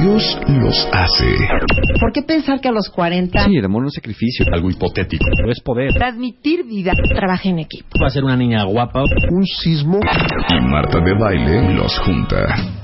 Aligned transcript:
Dios 0.00 0.38
los 0.48 0.88
hace. 0.92 1.36
¿Por 2.00 2.12
qué 2.12 2.22
pensar 2.22 2.60
que 2.60 2.68
a 2.68 2.72
los 2.72 2.88
40 2.88 3.44
Sí, 3.44 3.56
el 3.56 3.64
amor 3.64 3.82
no 3.82 3.88
es 3.88 3.94
sacrificio, 3.94 4.46
algo 4.52 4.70
hipotético, 4.70 5.24
pero 5.36 5.50
es 5.50 5.60
poder. 5.60 5.92
transmitir 5.92 6.64
vida 6.64 6.92
trabaja 7.14 7.48
en 7.48 7.58
equipo? 7.58 7.88
Va 8.00 8.06
a 8.06 8.10
ser 8.10 8.22
una 8.22 8.36
niña 8.36 8.62
guapa. 8.64 9.02
Un 9.30 9.44
sismo 9.44 9.98
y 10.50 10.60
Marta 10.60 11.00
de 11.00 11.14
baile 11.14 11.74
los 11.74 11.98
junta. 11.98 12.36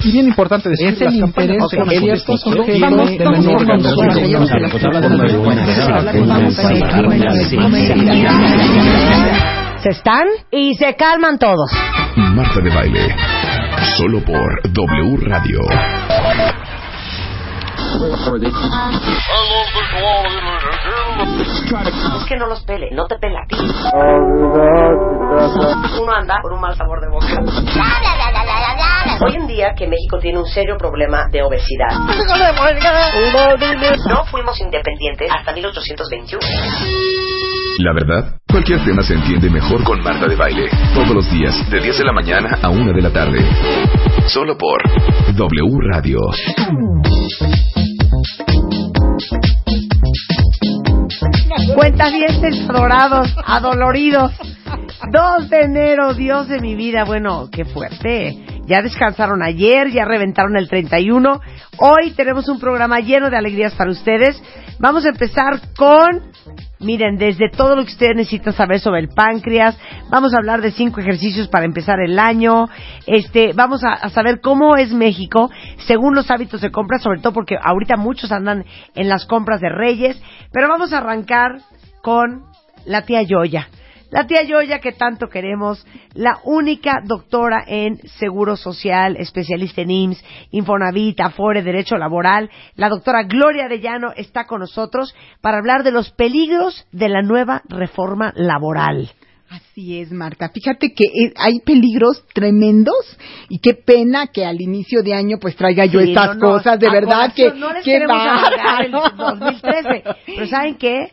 Y 0.02 0.10
bien 0.10 0.26
importante 0.26 0.68
decir 0.68 0.88
Es 0.88 1.00
el 1.00 1.14
interés 1.14 1.62
Se 9.82 9.90
están 9.90 10.26
y 10.50 10.74
se 10.74 10.94
calman 10.96 11.38
todos. 11.38 11.70
Marta 12.16 12.60
de 12.60 12.70
baile. 12.74 13.14
Solo 13.96 14.24
por 14.24 14.72
W 14.72 15.16
Radio. 15.20 15.60
Es 22.16 22.24
que 22.28 22.36
no 22.36 22.46
los 22.46 22.64
pele, 22.64 22.90
no 22.92 23.06
te 23.06 23.16
pela. 23.18 23.40
Uno 26.00 26.12
anda 26.12 26.40
con 26.42 26.52
un 26.54 26.60
mal 26.60 26.76
sabor 26.76 27.00
de 27.00 27.08
boca. 27.08 27.26
Hoy 29.24 29.36
en 29.36 29.46
día 29.46 29.74
que 29.76 29.86
México 29.86 30.18
tiene 30.20 30.38
un 30.38 30.46
serio 30.46 30.76
problema 30.76 31.26
de 31.30 31.42
obesidad. 31.42 31.90
No 34.08 34.24
fuimos 34.26 34.60
independientes 34.60 35.30
hasta 35.30 35.52
1821. 35.52 36.40
La 37.78 37.92
verdad, 37.92 38.38
cualquier 38.48 38.84
tema 38.84 39.02
se 39.02 39.14
entiende 39.14 39.50
mejor 39.50 39.82
con 39.82 40.00
Marta 40.02 40.28
de 40.28 40.36
baile. 40.36 40.68
Todos 40.94 41.10
los 41.10 41.30
días, 41.30 41.68
de 41.70 41.80
10 41.80 41.98
de 41.98 42.04
la 42.04 42.12
mañana 42.12 42.58
a 42.62 42.68
1 42.68 42.92
de 42.92 43.02
la 43.02 43.12
tarde. 43.12 43.44
Solo 44.26 44.56
por 44.56 44.80
W 45.34 45.78
Radio. 45.92 46.18
Cuentavientes 51.74 52.68
adorados, 52.68 53.34
adoloridos. 53.44 54.32
2 55.10 55.50
de 55.50 55.60
enero, 55.62 56.14
Dios 56.14 56.48
de 56.48 56.60
mi 56.60 56.74
vida. 56.74 57.04
Bueno, 57.04 57.48
qué 57.50 57.64
fuerte. 57.64 58.36
Ya 58.66 58.80
descansaron 58.82 59.42
ayer, 59.42 59.90
ya 59.90 60.04
reventaron 60.04 60.56
el 60.56 60.68
31. 60.68 61.40
Hoy 61.78 62.12
tenemos 62.12 62.48
un 62.48 62.58
programa 62.58 63.00
lleno 63.00 63.30
de 63.30 63.36
alegrías 63.36 63.74
para 63.74 63.90
ustedes. 63.90 64.42
Vamos 64.78 65.04
a 65.04 65.10
empezar 65.10 65.60
con, 65.76 66.32
miren, 66.84 67.16
desde 67.16 67.50
todo 67.50 67.76
lo 67.76 67.84
que 67.84 67.92
ustedes 67.92 68.16
necesitan 68.16 68.52
saber 68.52 68.80
sobre 68.80 69.00
el 69.00 69.08
páncreas. 69.08 69.76
Vamos 70.10 70.34
a 70.34 70.38
hablar 70.38 70.60
de 70.60 70.70
cinco 70.70 71.00
ejercicios 71.00 71.48
para 71.48 71.64
empezar 71.64 71.98
el 72.00 72.18
año. 72.18 72.66
Este, 73.06 73.52
vamos 73.54 73.82
a, 73.82 73.92
a 73.94 74.10
saber 74.10 74.40
cómo 74.40 74.76
es 74.76 74.92
México 74.92 75.50
según 75.86 76.14
los 76.14 76.30
hábitos 76.30 76.60
de 76.60 76.70
compra, 76.70 76.98
sobre 76.98 77.20
todo 77.20 77.32
porque 77.32 77.56
ahorita 77.60 77.96
muchos 77.96 78.30
andan 78.30 78.64
en 78.94 79.08
las 79.08 79.26
compras 79.26 79.60
de 79.60 79.70
Reyes. 79.70 80.20
Pero 80.52 80.68
vamos 80.68 80.92
a 80.92 80.98
arrancar 80.98 81.58
con 82.02 82.44
la 82.84 83.02
tía 83.02 83.22
Yoya. 83.22 83.68
La 84.10 84.26
tía 84.26 84.42
Yoya 84.42 84.78
que 84.78 84.92
tanto 84.92 85.28
queremos, 85.28 85.84
la 86.14 86.38
única 86.44 87.00
doctora 87.04 87.64
en 87.66 87.98
Seguro 88.18 88.56
Social, 88.56 89.16
especialista 89.16 89.82
en 89.82 89.90
IMSS, 89.90 90.24
Infonavit, 90.52 91.20
Afore, 91.20 91.62
Derecho 91.62 91.96
Laboral, 91.96 92.50
la 92.76 92.88
doctora 92.88 93.24
Gloria 93.24 93.64
Arellano 93.64 94.12
está 94.16 94.44
con 94.44 94.60
nosotros 94.60 95.14
para 95.40 95.58
hablar 95.58 95.82
de 95.82 95.90
los 95.90 96.10
peligros 96.10 96.86
de 96.92 97.08
la 97.08 97.22
nueva 97.22 97.62
reforma 97.68 98.32
laboral. 98.36 99.10
Así 99.50 100.00
es, 100.00 100.10
Marta. 100.10 100.48
Fíjate 100.48 100.92
que 100.94 101.04
eh, 101.04 101.32
hay 101.36 101.60
peligros 101.60 102.24
tremendos 102.32 103.16
y 103.48 103.60
qué 103.60 103.74
pena 103.74 104.26
que 104.28 104.44
al 104.44 104.60
inicio 104.60 105.02
de 105.02 105.14
año 105.14 105.38
pues 105.38 105.54
traiga 105.54 105.84
yo 105.86 106.00
Sí, 106.00 106.08
estas 106.08 106.36
no, 106.36 106.40
cosas. 106.40 106.80
De 106.80 106.88
a 106.88 106.92
verdad 106.92 107.32
que 107.34 107.52
no 107.52 107.72
les 107.72 107.84
qué 107.84 107.92
queremos 107.92 108.20
alargar 108.20 108.84
el 108.84 108.92
bárbaro. 108.92 109.36
2013. 109.36 110.02
Pero 110.26 110.46
¿saben 110.48 110.74
qué? 110.76 111.12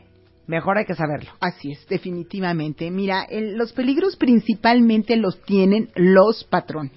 Mejor 0.52 0.78
hay 0.78 0.84
que 0.86 0.96
saberlo. 0.96 1.32
Así 1.40 1.72
es, 1.72 1.88
definitivamente. 1.88 2.92
Mira, 2.92 3.24
el- 3.24 3.56
los 3.58 3.72
peligros 3.72 4.18
principalmente 4.18 5.16
los 5.16 5.42
tienen 5.44 5.90
los 5.96 6.44
patrones. 6.44 6.92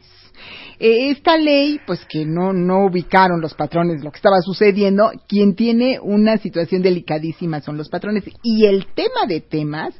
Eh, 0.81 1.11
esta 1.11 1.37
ley, 1.37 1.79
pues 1.87 2.05
que 2.07 2.27
no, 2.27 2.53
no 2.53 2.85
ubicaron 2.87 3.41
los 3.41 3.55
patrones 3.55 4.03
lo 4.03 4.11
que 4.11 4.17
estaba 4.17 4.41
sucediendo, 4.41 5.13
quien 5.29 5.55
tiene 5.55 6.01
una 6.03 6.37
situación 6.39 6.83
delicadísima 6.83 7.61
son 7.61 7.77
los 7.77 7.89
patrones. 7.89 8.25
Y 8.43 8.67
el 8.67 8.87
tema 8.93 9.25
de 9.29 9.41
temas 9.41 9.95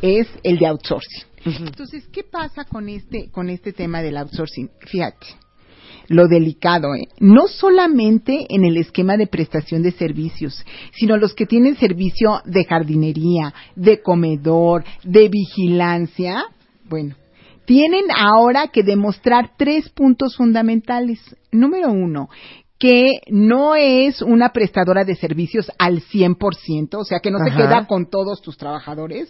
es 0.00 0.28
el 0.44 0.58
de 0.60 0.66
outsourcing. 0.68 1.24
Entonces, 1.66 2.06
¿qué 2.12 2.22
pasa 2.22 2.64
con 2.64 2.88
este, 2.88 3.28
con 3.32 3.50
este 3.50 3.72
tema 3.72 4.02
del 4.02 4.18
outsourcing? 4.18 4.70
Fíjate, 4.86 5.26
lo 6.10 6.26
delicado, 6.26 6.96
¿eh? 6.96 7.06
No 7.20 7.46
solamente 7.46 8.46
en 8.48 8.64
el 8.64 8.76
esquema 8.76 9.16
de 9.16 9.28
prestación 9.28 9.82
de 9.84 9.92
servicios, 9.92 10.66
sino 10.92 11.16
los 11.16 11.34
que 11.34 11.46
tienen 11.46 11.76
servicio 11.76 12.42
de 12.44 12.64
jardinería, 12.64 13.54
de 13.76 14.02
comedor, 14.02 14.82
de 15.04 15.28
vigilancia, 15.28 16.42
bueno, 16.88 17.14
tienen 17.64 18.06
ahora 18.12 18.68
que 18.72 18.82
demostrar 18.82 19.52
tres 19.56 19.88
puntos 19.90 20.36
fundamentales. 20.36 21.20
Número 21.52 21.92
uno, 21.92 22.28
que 22.76 23.20
no 23.28 23.76
es 23.76 24.20
una 24.20 24.48
prestadora 24.48 25.04
de 25.04 25.14
servicios 25.14 25.70
al 25.78 26.00
100%, 26.02 26.94
o 26.94 27.04
sea, 27.04 27.20
que 27.20 27.30
no 27.30 27.38
se 27.38 27.54
queda 27.54 27.86
con 27.86 28.10
todos 28.10 28.42
tus 28.42 28.56
trabajadores. 28.56 29.28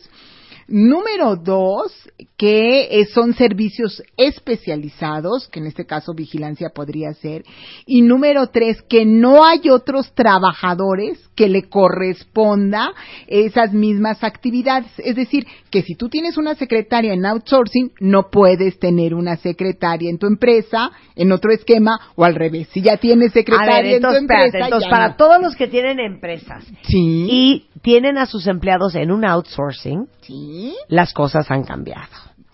Número 0.73 1.35
dos, 1.35 1.93
que 2.37 3.01
eh, 3.01 3.07
son 3.13 3.35
servicios 3.35 4.01
especializados, 4.17 5.49
que 5.49 5.59
en 5.59 5.67
este 5.67 5.85
caso 5.85 6.15
vigilancia 6.15 6.69
podría 6.73 7.13
ser. 7.15 7.43
Y 7.87 8.03
número 8.03 8.47
tres, 8.47 8.81
que 8.83 9.05
no 9.05 9.45
hay 9.45 9.69
otros 9.69 10.13
trabajadores 10.15 11.19
que 11.35 11.49
le 11.49 11.69
corresponda 11.69 12.93
esas 13.27 13.73
mismas 13.73 14.23
actividades. 14.23 14.87
Es 14.99 15.17
decir, 15.17 15.45
que 15.71 15.83
si 15.83 15.97
tú 15.97 16.09
tienes 16.09 16.37
una 16.37 16.55
secretaria 16.55 17.15
en 17.15 17.27
outsourcing, 17.27 17.91
no 17.99 18.31
puedes 18.31 18.79
tener 18.79 19.15
una 19.15 19.37
secretaria 19.39 20.09
en 20.09 20.19
tu 20.19 20.27
empresa, 20.29 20.93
en 21.17 21.33
otro 21.33 21.51
esquema, 21.53 21.99
o 22.15 22.25
al 22.25 22.37
revés. 22.37 22.69
Si 22.73 22.81
ya 22.81 22.97
tienes 22.97 23.33
secretaria 23.33 23.83
ver, 23.83 23.95
en 23.97 24.03
tu 24.03 24.09
empresa, 24.15 24.45
espérate, 24.47 24.65
entonces 24.67 24.87
ya 24.89 24.91
para 24.91 25.09
no. 25.09 25.17
todos 25.17 25.43
los 25.43 25.57
que 25.57 25.67
tienen 25.67 25.99
empresas 25.99 26.65
Sí. 26.83 27.27
y 27.29 27.67
tienen 27.83 28.19
a 28.19 28.27
sus 28.27 28.47
empleados 28.47 28.95
en 28.95 29.11
un 29.11 29.25
outsourcing, 29.25 30.07
Sí. 30.21 30.60
Las 30.89 31.13
cosas 31.13 31.51
han 31.51 31.65
cambiado. 31.65 32.09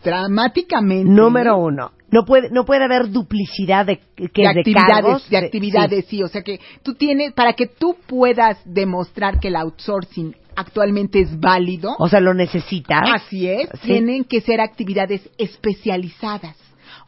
Dramáticamente. 0.04 1.10
Número 1.10 1.56
uno, 1.58 1.92
no 2.10 2.24
puede, 2.24 2.50
no 2.50 2.64
puede 2.64 2.84
haber 2.84 3.10
duplicidad 3.10 3.86
de, 3.86 3.98
que 3.98 4.42
de 4.42 4.48
es 4.48 4.54
de 4.54 4.60
actividades, 4.60 4.88
cargos, 4.88 5.30
de 5.30 5.36
actividades, 5.38 6.04
sí. 6.06 6.22
O 6.22 6.28
sea 6.28 6.42
que 6.42 6.60
tú 6.82 6.94
tienes, 6.94 7.32
para 7.32 7.54
que 7.54 7.66
tú 7.66 7.96
puedas 8.06 8.58
demostrar 8.64 9.40
que 9.40 9.48
el 9.48 9.56
outsourcing 9.56 10.34
actualmente 10.54 11.20
es 11.20 11.38
válido. 11.38 11.94
O 11.98 12.08
sea, 12.08 12.20
lo 12.20 12.34
necesitas. 12.34 13.02
así 13.12 13.48
es, 13.48 13.68
Sí. 13.82 13.88
tienen 13.88 14.24
que 14.24 14.40
ser 14.40 14.60
actividades 14.60 15.28
especializadas. 15.38 16.56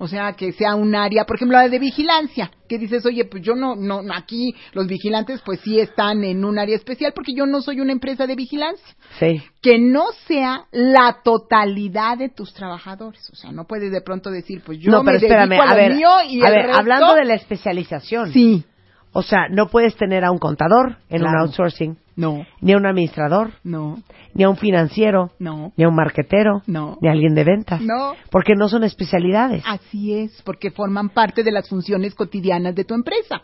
O 0.00 0.06
sea, 0.06 0.32
que 0.34 0.52
sea 0.52 0.76
un 0.76 0.94
área, 0.94 1.24
por 1.24 1.36
ejemplo, 1.36 1.58
la 1.58 1.68
de 1.68 1.78
vigilancia, 1.80 2.50
que 2.68 2.78
dices, 2.78 3.04
oye, 3.04 3.24
pues 3.24 3.42
yo 3.42 3.54
no, 3.56 3.74
no, 3.74 4.00
no, 4.02 4.14
aquí 4.14 4.54
los 4.72 4.86
vigilantes 4.86 5.40
pues 5.44 5.58
sí 5.60 5.80
están 5.80 6.22
en 6.22 6.44
un 6.44 6.56
área 6.58 6.76
especial 6.76 7.12
porque 7.14 7.32
yo 7.34 7.46
no 7.46 7.60
soy 7.62 7.80
una 7.80 7.90
empresa 7.92 8.26
de 8.26 8.36
vigilancia. 8.36 8.86
Sí. 9.18 9.42
Que 9.60 9.78
no 9.80 10.04
sea 10.28 10.66
la 10.70 11.18
totalidad 11.24 12.16
de 12.18 12.28
tus 12.28 12.54
trabajadores. 12.54 13.28
O 13.32 13.36
sea, 13.36 13.50
no 13.50 13.64
puedes 13.66 13.90
de 13.90 14.00
pronto 14.00 14.30
decir, 14.30 14.62
pues 14.64 14.78
yo 14.78 14.90
no, 14.92 15.02
me 15.02 15.12
pero 15.12 15.16
espérame, 15.24 15.48
dedico 15.50 15.62
a, 15.64 15.70
a 15.70 15.74
ver, 15.74 15.94
mío 15.94 16.08
y 16.28 16.42
a 16.42 16.46
el 16.48 16.52
ver, 16.54 16.66
resto- 16.66 16.78
hablando 16.78 17.14
de 17.14 17.24
la 17.24 17.34
especialización. 17.34 18.32
Sí, 18.32 18.64
O 19.12 19.22
sea, 19.22 19.48
no 19.50 19.66
puedes 19.68 19.96
tener 19.96 20.24
a 20.24 20.30
un 20.30 20.38
contador 20.38 20.98
en 21.08 21.20
Claro. 21.22 21.38
un 21.38 21.42
outsourcing, 21.46 21.96
no, 22.18 22.44
ni 22.60 22.72
a 22.72 22.76
un 22.76 22.84
administrador, 22.84 23.52
no, 23.62 23.96
ni 24.34 24.42
a 24.42 24.48
un 24.50 24.56
financiero, 24.56 25.30
no, 25.38 25.72
ni 25.76 25.84
a 25.84 25.88
un 25.88 25.94
marquetero, 25.94 26.62
No. 26.66 26.98
ni 27.00 27.08
a 27.08 27.12
alguien 27.12 27.34
de 27.34 27.44
ventas. 27.44 27.80
no. 27.80 28.14
Porque 28.30 28.54
no 28.56 28.68
son 28.68 28.82
especialidades. 28.82 29.62
Así 29.66 30.14
es, 30.14 30.42
porque 30.42 30.72
forman 30.72 31.10
parte 31.10 31.44
de 31.44 31.52
las 31.52 31.68
funciones 31.68 32.14
cotidianas 32.16 32.74
de 32.74 32.84
tu 32.84 32.94
empresa. 32.94 33.42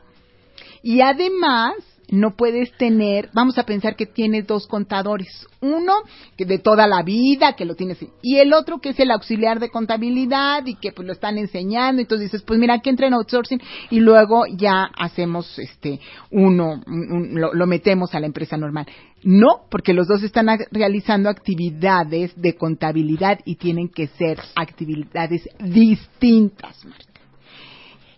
Y 0.83 1.01
además, 1.01 1.75
no 2.15 2.37
puedes 2.37 2.73
tener, 2.79 3.31
vamos 3.33 3.59
a 3.59 3.65
pensar 3.65 3.97
que 3.97 4.07
tienes 4.07 4.47
dos 4.47 4.67
contadores. 4.67 5.47
Uno 5.61 5.93
que 6.37 6.45
de 6.45 6.59
toda 6.59 6.87
la 6.87 7.03
vida, 7.03 7.55
que 7.57 7.65
lo 7.65 7.75
tienes, 7.75 7.99
y 8.23 8.37
el 8.37 8.53
otro 8.53 8.79
que 8.81 8.91
es 8.91 9.01
el 9.01 9.11
auxiliar 9.11 9.61
de 9.61 9.71
contabilidad 9.71 10.65
y 10.67 10.77
que 10.77 10.93
pues 10.93 11.07
lo 11.07 11.13
están 11.13 11.39
enseñando. 11.39 12.01
Entonces 12.03 12.31
dices, 12.31 12.43
pues 12.47 12.59
mira, 12.59 12.79
que 12.81 12.91
entra 12.91 13.07
en 13.07 13.15
outsourcing 13.15 13.61
y 13.91 14.01
luego 14.01 14.45
ya 14.47 14.85
hacemos 14.97 15.59
este 15.59 16.01
uno, 16.31 16.81
un- 16.87 17.13
un- 17.13 17.41
lo, 17.41 17.53
lo 17.55 17.67
metemos 17.67 18.15
a 18.15 18.21
la 18.21 18.27
empresa 18.27 18.57
normal. 18.57 18.87
No, 19.23 19.63
porque 19.71 19.95
los 19.95 20.07
dos 20.07 20.23
están 20.23 20.47
realizando 20.71 21.31
actividades 21.31 22.33
de 22.41 22.57
contabilidad 22.57 23.39
y 23.47 23.57
tienen 23.57 23.89
que 23.89 24.09
ser 24.09 24.39
actividades 24.55 25.49
distintas, 25.61 26.85
Marta. 26.85 27.14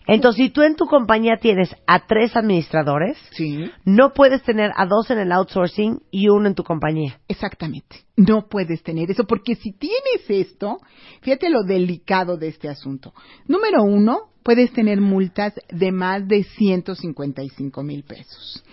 Entonces, 0.07 0.45
si 0.45 0.49
tú 0.49 0.61
en 0.61 0.75
tu 0.75 0.85
compañía 0.85 1.37
tienes 1.37 1.75
a 1.85 2.05
tres 2.07 2.35
administradores, 2.35 3.17
Sí. 3.31 3.69
no 3.83 4.13
puedes 4.13 4.41
tener 4.43 4.71
a 4.75 4.85
dos 4.85 5.11
en 5.11 5.19
el 5.19 5.31
outsourcing 5.31 6.01
y 6.11 6.29
uno 6.29 6.47
en 6.47 6.55
tu 6.55 6.63
compañía. 6.63 7.19
Exactamente. 7.27 7.97
No 8.15 8.47
puedes 8.47 8.81
tener 8.83 9.11
eso 9.11 9.25
porque 9.25 9.55
si 9.55 9.73
tienes 9.73 10.29
esto, 10.29 10.79
fíjate 11.21 11.49
lo 11.49 11.63
delicado 11.63 12.37
de 12.37 12.47
este 12.47 12.69
asunto. 12.69 13.13
Número 13.47 13.83
uno, 13.83 14.29
puedes 14.43 14.71
tener 14.71 15.01
multas 15.01 15.53
de 15.69 15.91
más 15.91 16.27
de 16.27 16.43
155 16.43 17.83
mil 17.83 18.03
pesos. 18.03 18.63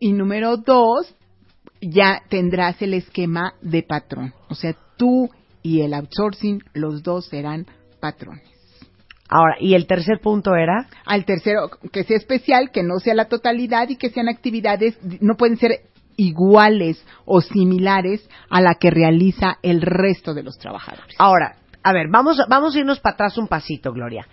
Y 0.00 0.12
número 0.12 0.56
dos, 0.56 1.14
ya 1.80 2.22
tendrás 2.28 2.82
el 2.82 2.94
esquema 2.94 3.54
de 3.62 3.82
patrón. 3.84 4.34
O 4.48 4.54
sea, 4.54 4.76
tú 4.96 5.30
y 5.62 5.82
el 5.82 5.94
outsourcing, 5.94 6.62
los 6.74 7.02
dos 7.04 7.26
serán 7.26 7.66
patrones. 8.00 8.51
Ahora, 9.28 9.56
¿y 9.60 9.74
el 9.74 9.86
tercer 9.86 10.20
punto 10.20 10.54
era? 10.54 10.88
Al 11.06 11.24
tercero, 11.24 11.70
que 11.90 12.04
sea 12.04 12.16
especial, 12.16 12.70
que 12.70 12.82
no 12.82 12.98
sea 12.98 13.14
la 13.14 13.28
totalidad 13.28 13.88
y 13.88 13.96
que 13.96 14.10
sean 14.10 14.28
actividades, 14.28 14.98
no 15.20 15.36
pueden 15.36 15.56
ser 15.56 15.92
iguales 16.16 17.04
o 17.24 17.40
similares 17.40 18.28
a 18.50 18.60
la 18.60 18.74
que 18.74 18.90
realiza 18.90 19.58
el 19.62 19.80
resto 19.80 20.34
de 20.34 20.42
los 20.42 20.58
trabajadores. 20.58 21.16
Ahora, 21.18 21.56
a 21.82 21.92
ver, 21.92 22.08
vamos, 22.10 22.38
vamos 22.48 22.74
a 22.74 22.78
irnos 22.78 23.00
para 23.00 23.14
atrás 23.14 23.38
un 23.38 23.48
pasito, 23.48 23.92
Gloria. 23.92 24.26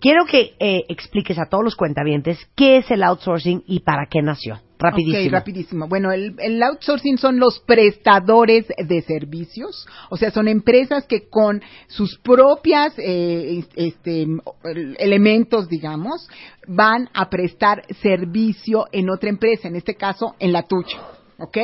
Quiero 0.00 0.24
que 0.24 0.54
eh, 0.58 0.84
expliques 0.88 1.38
a 1.38 1.46
todos 1.46 1.62
los 1.62 1.76
cuentavientes 1.76 2.38
qué 2.56 2.78
es 2.78 2.90
el 2.90 3.02
outsourcing 3.02 3.64
y 3.66 3.80
para 3.80 4.06
qué 4.06 4.22
nació. 4.22 4.60
Rapidísimo. 4.78 5.26
Ok, 5.26 5.32
rapidísimo. 5.32 5.88
Bueno, 5.88 6.10
el, 6.10 6.62
outsourcing 6.62 7.18
son 7.18 7.38
los 7.38 7.60
prestadores 7.60 8.66
de 8.78 9.02
servicios, 9.02 9.86
o 10.08 10.16
sea, 10.16 10.30
son 10.30 10.48
empresas 10.48 11.04
que 11.06 11.28
con 11.28 11.60
sus 11.86 12.18
propias 12.18 12.94
eh, 12.96 13.62
este, 13.76 14.26
elementos, 14.98 15.68
digamos, 15.68 16.26
van 16.66 17.10
a 17.12 17.28
prestar 17.28 17.82
servicio 18.00 18.86
en 18.92 19.10
otra 19.10 19.28
empresa, 19.28 19.68
en 19.68 19.76
este 19.76 19.96
caso, 19.96 20.34
en 20.38 20.52
la 20.52 20.62
tuya. 20.62 20.98
¿Ok? 21.38 21.58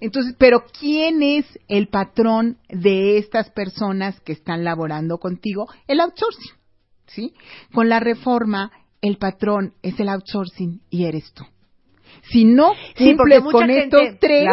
Entonces, 0.00 0.34
pero 0.38 0.64
¿quién 0.78 1.22
es 1.22 1.46
el 1.68 1.88
patrón 1.88 2.58
de 2.68 3.16
estas 3.16 3.50
personas 3.50 4.18
que 4.20 4.32
están 4.32 4.62
laborando 4.64 5.18
contigo? 5.18 5.66
El 5.86 6.00
outsourcing. 6.00 6.61
¿Sí? 7.14 7.34
Con 7.72 7.88
la 7.88 8.00
reforma, 8.00 8.70
el 9.00 9.18
patrón 9.18 9.74
es 9.82 9.98
el 10.00 10.08
outsourcing 10.08 10.80
y 10.90 11.04
eres 11.04 11.32
tú. 11.34 11.44
Si 12.30 12.44
no 12.44 12.72
cumples 12.96 13.40
con 13.40 13.70
estos 13.70 14.18
tres, 14.20 14.46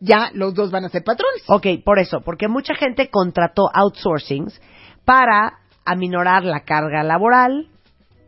ya 0.00 0.30
los 0.32 0.54
dos 0.54 0.70
van 0.70 0.84
a 0.86 0.88
ser 0.88 1.04
patrones. 1.04 1.44
Ok, 1.46 1.84
por 1.84 1.98
eso, 1.98 2.20
porque 2.22 2.48
mucha 2.48 2.74
gente 2.74 3.10
contrató 3.10 3.68
outsourcings 3.72 4.60
para 5.04 5.58
aminorar 5.84 6.44
la 6.44 6.60
carga 6.60 7.02
laboral. 7.02 7.68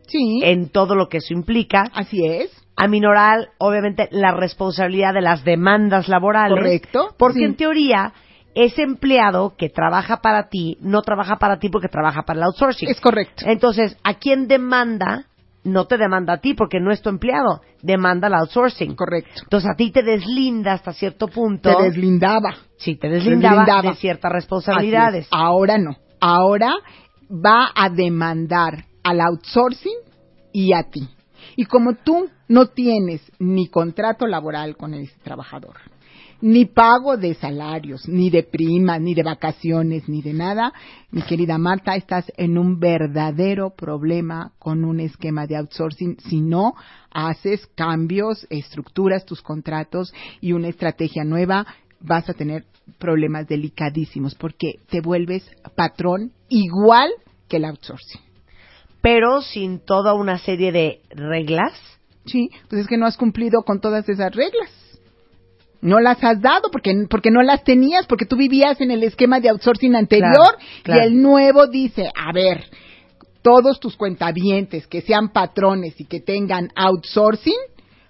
Sí. 0.07 0.41
En 0.43 0.69
todo 0.69 0.95
lo 0.95 1.07
que 1.07 1.17
eso 1.17 1.33
implica. 1.33 1.89
Así 1.93 2.25
es. 2.25 2.51
Aminorar, 2.75 3.49
obviamente, 3.57 4.09
la 4.11 4.31
responsabilidad 4.31 5.13
de 5.13 5.21
las 5.21 5.43
demandas 5.43 6.07
laborales. 6.07 6.57
Correcto. 6.57 7.15
Porque 7.17 7.45
en 7.45 7.55
teoría, 7.55 8.13
ese 8.55 8.83
empleado 8.83 9.55
que 9.57 9.69
trabaja 9.69 10.21
para 10.21 10.49
ti 10.49 10.77
no 10.81 11.01
trabaja 11.01 11.37
para 11.37 11.57
ti 11.59 11.69
porque 11.69 11.87
trabaja 11.87 12.23
para 12.23 12.39
el 12.39 12.43
outsourcing. 12.43 12.89
Es 12.89 13.01
correcto. 13.01 13.45
Entonces, 13.47 13.97
¿a 14.03 14.15
quién 14.15 14.47
demanda? 14.47 15.25
No 15.63 15.85
te 15.85 15.97
demanda 15.97 16.33
a 16.33 16.37
ti 16.39 16.53
porque 16.53 16.81
no 16.81 16.91
es 16.91 17.01
tu 17.01 17.09
empleado, 17.09 17.61
demanda 17.81 18.27
al 18.27 18.33
outsourcing. 18.35 18.95
Correcto. 18.95 19.43
Entonces 19.43 19.69
a 19.71 19.75
ti 19.75 19.91
te 19.91 20.03
deslinda 20.03 20.73
hasta 20.73 20.91
cierto 20.91 21.27
punto. 21.27 21.75
Te 21.75 21.83
deslindaba. 21.83 22.55
Sí, 22.77 22.95
te 22.95 23.07
deslindaba, 23.07 23.81
de 23.81 23.95
ciertas 23.95 24.31
responsabilidades. 24.31 25.27
Ahora 25.31 25.77
no. 25.77 25.95
Ahora 26.19 26.73
va 27.29 27.71
a 27.73 27.89
demandar 27.89 28.85
al 29.03 29.21
outsourcing 29.21 29.97
y 30.51 30.73
a 30.73 30.83
ti. 30.83 31.07
Y 31.55 31.65
como 31.65 31.93
tú 31.95 32.29
no 32.47 32.67
tienes 32.67 33.21
ni 33.39 33.67
contrato 33.67 34.27
laboral 34.27 34.75
con 34.75 34.93
ese 34.93 35.17
trabajador, 35.23 35.77
ni 36.43 36.65
pago 36.65 37.15
de 37.15 37.35
salarios, 37.35 38.05
ni 38.05 38.29
de 38.29 38.43
primas, 38.43 38.99
ni 38.99 39.13
de 39.13 39.23
vacaciones, 39.23 40.09
ni 40.09 40.21
de 40.21 40.33
nada, 40.33 40.73
mi 41.09 41.21
querida 41.21 41.57
Marta, 41.57 41.95
estás 41.95 42.29
en 42.35 42.57
un 42.57 42.81
verdadero 42.81 43.69
problema 43.69 44.51
con 44.59 44.83
un 44.83 44.99
esquema 44.99 45.47
de 45.47 45.55
outsourcing 45.55 46.17
si 46.27 46.41
no 46.41 46.73
haces 47.11 47.65
cambios, 47.75 48.45
estructuras 48.49 49.25
tus 49.25 49.41
contratos 49.41 50.13
y 50.41 50.51
una 50.51 50.67
estrategia 50.67 51.23
nueva, 51.23 51.65
vas 52.01 52.29
a 52.29 52.33
tener 52.33 52.65
problemas 52.99 53.47
delicadísimos 53.47 54.35
porque 54.35 54.81
te 54.89 54.99
vuelves 54.99 55.49
patrón 55.77 56.33
igual 56.49 57.09
que 57.47 57.55
el 57.55 57.63
outsourcing. 57.63 58.21
Pero 59.01 59.41
sin 59.41 59.79
toda 59.79 60.13
una 60.13 60.37
serie 60.39 60.73
de 60.73 60.99
reglas. 61.09 61.71
Sí, 62.25 62.49
pues 62.67 62.81
es 62.81 62.87
que 62.87 62.97
no 62.97 63.05
has 63.05 63.15
cumplido 63.15 63.63
con 63.63 63.79
todas 63.79 64.07
esas 64.09 64.35
reglas 64.35 64.82
no 65.83 65.99
las 65.99 66.23
has 66.23 66.41
dado 66.41 66.71
porque, 66.71 67.05
porque 67.09 67.29
no 67.29 67.43
las 67.43 67.63
tenías, 67.63 68.07
porque 68.07 68.25
tú 68.25 68.37
vivías 68.37 68.79
en 68.79 68.89
el 68.89 69.03
esquema 69.03 69.41
de 69.41 69.49
outsourcing 69.49 69.95
anterior 69.95 70.57
y 70.85 70.97
el 70.97 71.21
nuevo 71.21 71.67
dice, 71.67 72.09
a 72.15 72.31
ver, 72.31 72.63
todos 73.41 73.81
tus 73.81 73.97
cuentavientes 73.97 74.87
que 74.87 75.01
sean 75.01 75.33
patrones 75.33 75.99
y 75.99 76.05
que 76.05 76.21
tengan 76.21 76.69
outsourcing, 76.75 77.59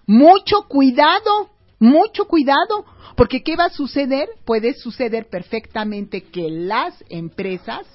mucho 0.05 0.67
cuidado, 0.67 1.49
mucho 1.79 2.25
cuidado, 2.25 2.85
porque 3.15 3.41
¿qué 3.41 3.55
va 3.55 3.65
a 3.65 3.69
suceder? 3.69 4.29
Puede 4.45 4.75
suceder 4.75 5.27
perfectamente 5.27 6.21
que 6.21 6.49
las 6.49 7.03
empresas, 7.09 7.87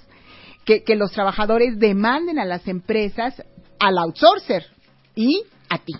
que, 0.64 0.82
que 0.82 0.96
los 0.96 1.12
trabajadores 1.12 1.78
demanden 1.78 2.40
a 2.40 2.44
las 2.44 2.66
empresas 2.66 3.40
al 3.78 3.96
outsourcer 3.98 4.66
y 5.14 5.44
a 5.70 5.78
ti. 5.78 5.94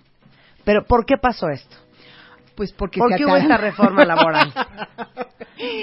Pero 0.64 0.84
¿por 0.84 1.06
qué 1.06 1.14
pasó 1.16 1.48
esto? 1.48 1.76
Pues 2.58 2.72
porque 2.72 2.99
¿Por 2.99 3.12
se 3.12 3.19
qué 3.19 3.25
hubo 3.25 3.37
esta 3.37 3.56
reforma 3.56 4.05
laboral? 4.05 4.52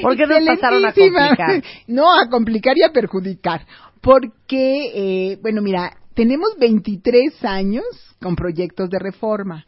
¿Por 0.01 0.18
qué 0.18 0.27
nos 0.27 0.45
pasaron 0.45 0.86
a 0.86 0.92
complicar? 0.92 1.63
No, 1.88 2.12
a 2.12 2.30
complicar 2.30 2.77
y 2.77 2.83
a 2.83 2.92
perjudicar. 2.92 3.66
Porque, 4.01 4.92
eh, 4.94 5.39
bueno, 5.42 5.62
mira, 5.62 5.95
tenemos 6.16 6.50
23 6.60 7.45
años 7.45 7.86
con 8.22 8.36
proyectos 8.36 8.89
de 8.89 9.00
reforma 9.00 9.66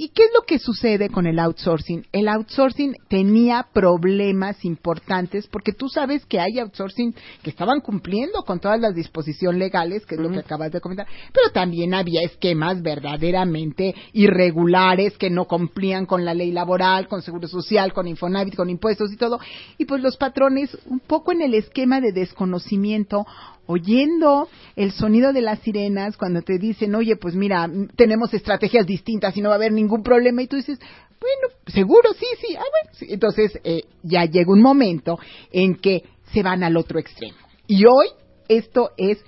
¿Y 0.00 0.10
qué 0.10 0.22
es 0.22 0.30
lo 0.32 0.42
que 0.42 0.60
sucede 0.60 1.08
con 1.08 1.26
el 1.26 1.40
outsourcing? 1.40 2.06
El 2.12 2.28
outsourcing 2.28 2.94
tenía 3.08 3.66
problemas 3.72 4.64
importantes 4.64 5.48
porque 5.48 5.72
tú 5.72 5.88
sabes 5.88 6.24
que 6.24 6.38
hay 6.38 6.60
outsourcing 6.60 7.16
que 7.42 7.50
estaban 7.50 7.80
cumpliendo 7.80 8.44
con 8.44 8.60
todas 8.60 8.78
las 8.78 8.94
disposiciones 8.94 9.58
legales, 9.58 10.06
que 10.06 10.14
es 10.14 10.20
lo 10.20 10.30
que 10.30 10.38
acabas 10.38 10.70
de 10.70 10.80
comentar, 10.80 11.08
pero 11.32 11.50
también 11.50 11.94
había 11.94 12.22
esquemas 12.22 12.80
verdaderamente 12.80 13.92
irregulares 14.12 15.18
que 15.18 15.30
no 15.30 15.46
cumplían 15.46 16.06
con 16.06 16.24
la 16.24 16.32
ley 16.32 16.52
laboral, 16.52 17.08
con 17.08 17.20
seguro 17.20 17.48
social, 17.48 17.92
con 17.92 18.06
Infonavit, 18.06 18.54
con 18.54 18.70
impuestos 18.70 19.12
y 19.12 19.16
todo. 19.16 19.40
Y 19.78 19.86
pues 19.86 20.00
los 20.00 20.16
patrones, 20.16 20.78
un 20.86 21.00
poco 21.00 21.32
en 21.32 21.42
el 21.42 21.54
esquema 21.54 22.00
de 22.00 22.12
desconocimiento, 22.12 23.26
oyendo 23.68 24.48
el 24.76 24.92
sonido 24.92 25.32
de 25.32 25.42
las 25.42 25.60
sirenas 25.60 26.16
cuando 26.16 26.42
te 26.42 26.58
dicen, 26.58 26.94
oye, 26.94 27.16
pues 27.16 27.34
mira, 27.34 27.70
tenemos 27.96 28.32
estrategias 28.32 28.86
distintas 28.86 29.36
y 29.36 29.42
no 29.42 29.50
va 29.50 29.56
a 29.56 29.58
haber 29.58 29.72
ningún 29.72 30.02
problema, 30.02 30.42
y 30.42 30.46
tú 30.46 30.56
dices, 30.56 30.78
bueno, 31.20 31.54
seguro, 31.66 32.10
sí, 32.18 32.26
sí, 32.40 32.56
ah, 32.56 32.62
bueno. 32.62 33.12
Entonces 33.12 33.60
eh, 33.64 33.82
ya 34.02 34.24
llega 34.24 34.50
un 34.50 34.62
momento 34.62 35.18
en 35.52 35.74
que 35.76 36.04
se 36.32 36.42
van 36.42 36.62
al 36.62 36.76
otro 36.76 36.98
extremo. 36.98 37.36
Y 37.66 37.84
hoy 37.84 38.08
esto 38.48 38.92
es 38.96 39.18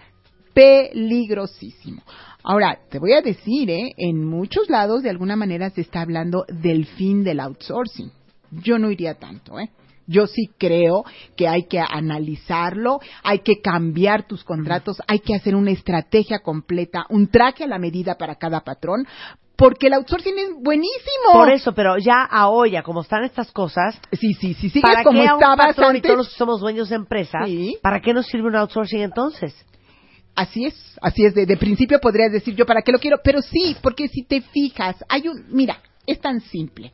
peligrosísimo. 0.54 2.02
Ahora, 2.42 2.78
te 2.90 2.98
voy 2.98 3.12
a 3.12 3.20
decir, 3.20 3.68
¿eh? 3.70 3.92
en 3.98 4.24
muchos 4.24 4.70
lados 4.70 5.02
de 5.02 5.10
alguna 5.10 5.36
manera 5.36 5.68
se 5.70 5.82
está 5.82 6.00
hablando 6.00 6.46
del 6.48 6.86
fin 6.86 7.22
del 7.22 7.40
outsourcing. 7.40 8.10
Yo 8.50 8.78
no 8.78 8.90
iría 8.90 9.14
tanto, 9.14 9.60
¿eh? 9.60 9.70
Yo 10.10 10.26
sí 10.26 10.50
creo 10.58 11.04
que 11.36 11.46
hay 11.46 11.68
que 11.68 11.78
analizarlo, 11.78 12.98
hay 13.22 13.38
que 13.40 13.60
cambiar 13.60 14.26
tus 14.26 14.42
contratos, 14.42 15.00
hay 15.06 15.20
que 15.20 15.36
hacer 15.36 15.54
una 15.54 15.70
estrategia 15.70 16.40
completa, 16.40 17.06
un 17.10 17.28
traje 17.28 17.62
a 17.62 17.68
la 17.68 17.78
medida 17.78 18.18
para 18.18 18.34
cada 18.34 18.62
patrón, 18.62 19.06
porque 19.54 19.86
el 19.86 19.92
outsourcing 19.92 20.36
es 20.36 20.48
buenísimo. 20.60 21.32
Por 21.32 21.50
eso, 21.50 21.72
pero 21.74 21.96
ya 21.96 22.24
a 22.24 22.48
hoy, 22.48 22.74
como 22.82 23.02
están 23.02 23.22
estas 23.22 23.52
cosas, 23.52 24.00
sí, 24.10 24.34
sí, 24.34 24.54
sí, 24.54 24.68
sí, 24.70 24.80
¿para 24.80 25.04
como 25.04 25.20
qué 25.20 25.26
estabas 25.26 25.78
un 25.78 25.84
antes? 25.84 25.98
y 26.04 26.08
todos 26.08 26.32
somos 26.32 26.60
dueños 26.60 26.88
de 26.88 26.96
empresas? 26.96 27.48
¿Para 27.80 28.00
qué 28.00 28.12
nos 28.12 28.26
sirve 28.26 28.48
un 28.48 28.56
outsourcing 28.56 29.02
entonces? 29.02 29.54
Así 30.34 30.64
es, 30.64 30.74
así 31.00 31.24
es. 31.24 31.36
De, 31.36 31.46
de 31.46 31.56
principio 31.56 32.00
podrías 32.00 32.32
decir 32.32 32.56
yo 32.56 32.66
para 32.66 32.82
qué 32.82 32.90
lo 32.90 32.98
quiero, 32.98 33.18
pero 33.22 33.42
sí, 33.42 33.76
porque 33.80 34.08
si 34.08 34.24
te 34.24 34.40
fijas, 34.40 35.04
hay 35.08 35.28
un, 35.28 35.44
mira, 35.50 35.78
es 36.04 36.18
tan 36.20 36.40
simple. 36.40 36.90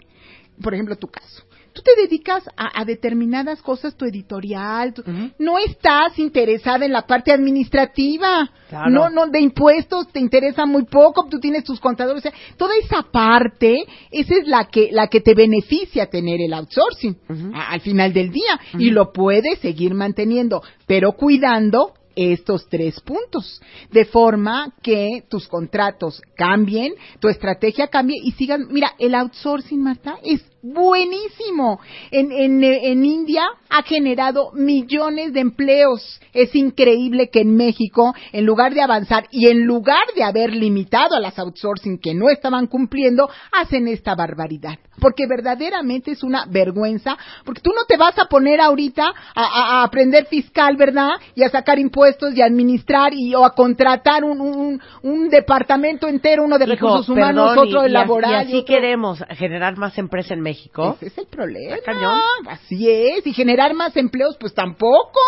Por 0.61 0.75
ejemplo, 0.75 0.97
tu 0.97 1.09
caso 1.09 1.47
tú 1.77 1.83
te 1.83 2.01
dedicas 2.01 2.43
a, 2.57 2.85
determinadas 2.85 3.61
cosas, 3.61 3.95
tu 3.95 4.07
editorial, 4.07 4.95
no 5.39 5.59
estás 5.59 6.19
interesada 6.19 6.87
en 6.87 6.93
la 6.93 7.07
parte 7.07 7.33
administrativa, 7.33 8.51
no, 8.89 9.11
no, 9.11 9.27
de 9.27 9.41
impuestos 9.41 10.09
te 10.09 10.19
interesa 10.19 10.65
muy 10.65 10.85
poco, 10.85 11.27
tú 11.31 11.39
tienes 11.39 11.65
tus 11.65 11.79
contadores, 11.79 12.25
o 12.25 12.31
sea, 12.31 12.39
toda 12.57 12.73
esa 12.83 13.03
parte, 13.03 13.85
esa 14.11 14.35
es 14.35 14.49
la 14.49 14.65
que, 14.65 14.89
la 14.91 15.09
que 15.09 15.21
te 15.21 15.35
beneficia 15.35 16.07
tener 16.07 16.41
el 16.41 16.55
outsourcing 16.55 17.17
al 17.55 17.81
final 17.81 18.13
del 18.13 18.31
día 18.31 18.59
y 18.79 18.91
lo 18.91 19.13
puedes 19.13 19.59
seguir 19.59 19.93
manteniendo, 19.95 20.63
pero 20.87 21.13
cuidando 21.13 21.93
estos 22.17 22.67
tres 22.69 22.99
puntos, 23.03 23.61
de 23.93 24.07
forma 24.07 24.73
que 24.83 25.25
tus 25.29 25.47
contratos 25.47 26.23
cambien, 26.35 26.95
tu 27.21 27.29
estrategia 27.29 27.89
cambie 27.89 28.17
y 28.25 28.33
sigan. 28.33 28.69
Mira, 28.71 28.95
el 28.99 29.15
outsourcing, 29.15 29.83
Marta, 29.83 30.17
es 30.25 30.43
buenísimo. 30.75 31.81
En, 32.11 32.33
en, 32.33 32.63
en 32.65 33.05
India 33.05 33.45
ha 33.71 33.83
generado 33.83 34.51
millones 34.53 35.33
de 35.33 35.41
empleos. 35.41 36.21
Es 36.33 36.55
increíble 36.55 37.29
que 37.31 37.41
en 37.41 37.57
México, 37.57 38.15
en 38.33 38.45
lugar 38.47 38.75
de 38.75 38.83
avanzar 38.83 39.27
y 39.31 39.49
en 39.49 39.65
lugar 39.67 40.05
de 40.15 40.23
haber 40.25 40.53
limitado 40.55 41.15
a 41.17 41.21
las 41.21 41.39
outsourcing 41.39 41.99
que 41.99 42.15
no 42.15 42.29
estaban 42.29 42.67
cumpliendo, 42.67 43.29
hacen 43.53 43.89
esta 43.89 44.15
barbaridad. 44.15 44.79
Porque 45.01 45.27
verdaderamente 45.27 46.13
es 46.13 46.23
una 46.23 46.47
vergüenza, 46.47 47.19
porque 47.45 47.61
tú 47.61 47.71
no 47.75 47.85
te 47.87 47.99
vas 47.99 48.19
a 48.19 48.27
poner 48.27 48.61
ahorita 48.63 49.05
a, 49.35 49.43
a- 49.45 49.81
a 49.81 49.83
aprender 49.85 50.25
fiscal, 50.27 50.77
¿verdad? 50.77 51.11
Y 51.35 51.43
a 51.43 51.51
sacar 51.51 51.79
impuestos 51.79 52.35
y 52.35 52.41
a 52.41 52.47
administrar 52.47 53.13
y 53.13 53.35
o 53.35 53.45
a 53.45 53.55
contratar 53.55 54.25
un, 54.25 54.41
un, 54.41 54.81
un 55.03 55.29
departamento 55.29 56.09
entero, 56.09 56.45
uno 56.45 56.59
de 56.59 56.65
Hijo, 56.65 56.73
recursos 56.75 57.09
humanos, 57.11 57.51
perdón, 57.51 57.69
otro 57.69 57.81
y- 57.81 57.83
de 57.85 57.89
y 57.91 57.93
laboral. 57.93 58.35
así- 58.37 58.45
Y 58.47 58.49
así 58.49 58.57
otro- 58.63 58.75
queremos 58.75 59.25
generar 59.37 59.77
más 59.77 59.99
empresa 59.99 60.33
en 60.33 60.41
México. 60.41 60.56
Ese 60.97 61.07
es 61.07 61.19
el 61.19 61.27
problema. 61.27 61.77
Cañón. 61.85 62.21
Así 62.49 62.89
es. 62.91 63.27
Y 63.27 63.33
generar 63.33 63.75
más 63.75 63.97
empleos, 63.97 64.37
pues 64.39 64.55
tampoco. 64.55 65.21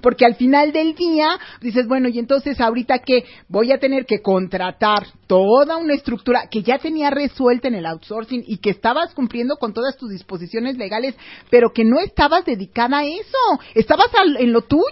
Porque 0.00 0.24
al 0.24 0.34
final 0.36 0.72
del 0.72 0.94
día 0.94 1.38
dices, 1.60 1.86
bueno, 1.86 2.08
y 2.08 2.18
entonces 2.18 2.60
ahorita 2.60 2.98
que 3.00 3.24
voy 3.48 3.72
a 3.72 3.78
tener 3.78 4.06
que 4.06 4.20
contratar 4.22 5.06
toda 5.26 5.76
una 5.76 5.94
estructura 5.94 6.48
que 6.50 6.62
ya 6.62 6.78
tenía 6.78 7.10
resuelta 7.10 7.68
en 7.68 7.74
el 7.74 7.86
outsourcing 7.86 8.44
y 8.46 8.58
que 8.58 8.70
estabas 8.70 9.14
cumpliendo 9.14 9.56
con 9.56 9.72
todas 9.72 9.96
tus 9.96 10.10
disposiciones 10.10 10.76
legales, 10.76 11.16
pero 11.50 11.70
que 11.72 11.84
no 11.84 11.98
estabas 11.98 12.44
dedicada 12.44 12.98
a 12.98 13.04
eso. 13.04 13.38
Estabas 13.74 14.08
al- 14.14 14.36
en 14.36 14.52
lo 14.52 14.62
tuyo. 14.62 14.82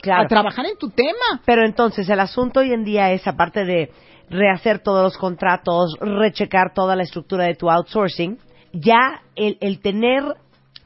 Claro. 0.00 0.24
A 0.24 0.28
trabajar 0.28 0.66
en 0.66 0.76
tu 0.78 0.90
tema. 0.90 1.42
Pero 1.44 1.64
entonces 1.64 2.08
el 2.08 2.20
asunto 2.20 2.60
hoy 2.60 2.72
en 2.72 2.84
día 2.84 3.12
es, 3.12 3.26
aparte 3.26 3.64
de 3.64 3.90
rehacer 4.30 4.78
todos 4.80 5.02
los 5.02 5.18
contratos, 5.18 5.94
rechecar 6.00 6.72
toda 6.74 6.96
la 6.96 7.02
estructura 7.02 7.44
de 7.44 7.54
tu 7.54 7.70
outsourcing, 7.70 8.38
ya 8.74 9.22
el, 9.36 9.56
el 9.60 9.80
tener, 9.80 10.22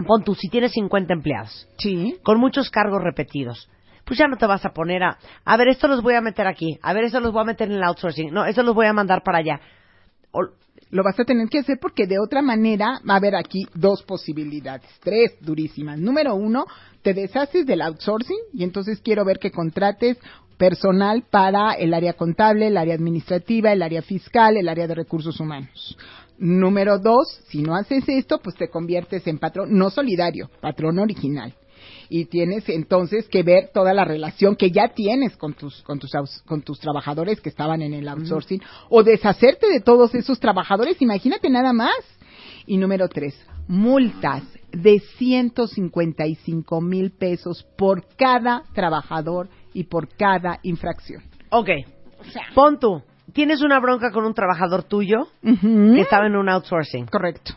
pon 0.07 0.23
tú, 0.25 0.35
si 0.35 0.49
tienes 0.49 0.73
50 0.73 1.13
empleados, 1.13 1.69
Sí. 1.79 2.17
con 2.23 2.39
muchos 2.39 2.71
cargos 2.71 3.03
repetidos, 3.03 3.69
pues 4.05 4.19
ya 4.19 4.27
no 4.27 4.37
te 4.37 4.47
vas 4.47 4.65
a 4.65 4.71
poner 4.71 5.03
a, 5.03 5.19
a 5.45 5.57
ver, 5.57 5.69
esto 5.69 5.89
los 5.89 6.03
voy 6.03 6.15
a 6.15 6.21
meter 6.21 6.47
aquí, 6.47 6.79
a 6.83 6.93
ver, 6.93 7.05
esto 7.05 7.21
los 7.21 7.33
voy 7.33 7.43
a 7.43 7.47
meter 7.47 7.69
en 7.69 7.77
el 7.77 7.83
outsourcing, 7.85 8.33
no, 8.33 8.45
esto 8.45 8.63
los 8.63 8.75
voy 8.75 8.87
a 8.87 8.93
mandar 8.93 9.23
para 9.23 9.39
allá. 9.39 9.61
O- 10.33 10.49
Lo 10.91 11.03
vas 11.03 11.21
a 11.21 11.25
tener 11.25 11.49
que 11.51 11.59
hacer 11.59 11.79
porque 11.79 12.07
de 12.07 12.19
otra 12.19 12.41
manera 12.41 13.01
va 13.07 13.15
a 13.15 13.17
haber 13.19 13.35
aquí 13.37 13.67
dos 13.75 14.03
posibilidades, 14.05 14.89
tres 15.03 15.37
durísimas. 15.43 15.99
Número 15.99 16.35
uno, 16.35 16.65
te 17.03 17.13
deshaces 17.13 17.67
del 17.67 17.83
outsourcing 17.83 18.39
y 18.55 18.65
entonces 18.65 19.01
quiero 19.03 19.23
ver 19.27 19.39
que 19.39 19.51
contrates 19.51 20.17
personal 20.57 21.25
para 21.31 21.73
el 21.73 21.93
área 21.93 22.15
contable, 22.15 22.69
el 22.69 22.77
área 22.79 22.95
administrativa, 22.95 23.71
el 23.73 23.83
área 23.83 24.01
fiscal, 24.01 24.57
el 24.57 24.69
área 24.69 24.87
de 24.87 24.95
recursos 24.95 25.39
humanos. 25.41 25.99
Número 26.39 26.99
dos, 26.99 27.41
si 27.49 27.63
no 27.63 27.75
haces 27.75 28.05
esto, 28.09 28.39
pues 28.39 28.55
te 28.57 28.69
conviertes 28.69 29.27
en 29.27 29.39
patrón, 29.39 29.77
no 29.77 29.91
solidario, 29.91 30.51
patrón 30.61 30.99
original. 30.99 31.55
Y 32.09 32.27
tienes 32.27 32.69
entonces 32.69 33.29
que 33.29 33.43
ver 33.43 33.71
toda 33.73 33.93
la 33.93 34.05
relación 34.05 34.57
que 34.57 34.71
ya 34.71 34.89
tienes 34.89 35.37
con 35.37 35.55
tus, 35.55 35.83
con 35.83 35.99
tus, 35.99 36.13
con 36.47 36.63
tus 36.63 36.79
trabajadores 36.79 37.41
que 37.41 37.49
estaban 37.49 37.83
en 37.83 37.93
el 37.93 38.09
outsourcing, 38.09 38.63
o 38.89 39.03
deshacerte 39.03 39.69
de 39.69 39.81
todos 39.81 40.15
esos 40.15 40.39
trabajadores, 40.39 41.01
imagínate 41.03 41.51
nada 41.51 41.73
más. 41.73 41.99
Y 42.67 42.77
número 42.77 43.09
tres, 43.09 43.35
multas 43.67 44.43
de 44.73 45.01
155 45.19 46.81
mil 46.81 47.11
pesos 47.11 47.67
por 47.77 48.05
cada 48.17 48.63
trabajador 48.75 49.49
y 49.75 49.85
por 49.85 50.09
cada 50.09 50.61
infracción. 50.63 51.23
ok, 51.51 51.69
pon 52.55 52.79
tú, 52.79 53.03
tienes 53.33 53.63
una 53.63 53.81
bronca 53.81 54.11
con 54.11 54.25
un 54.25 54.35
trabajador 54.35 54.85
tuyo 54.85 55.29
que 55.43 56.01
estaba 56.01 56.27
en 56.27 56.37
un 56.37 56.49
outsourcing, 56.49 57.07
Correcto. 57.07 57.55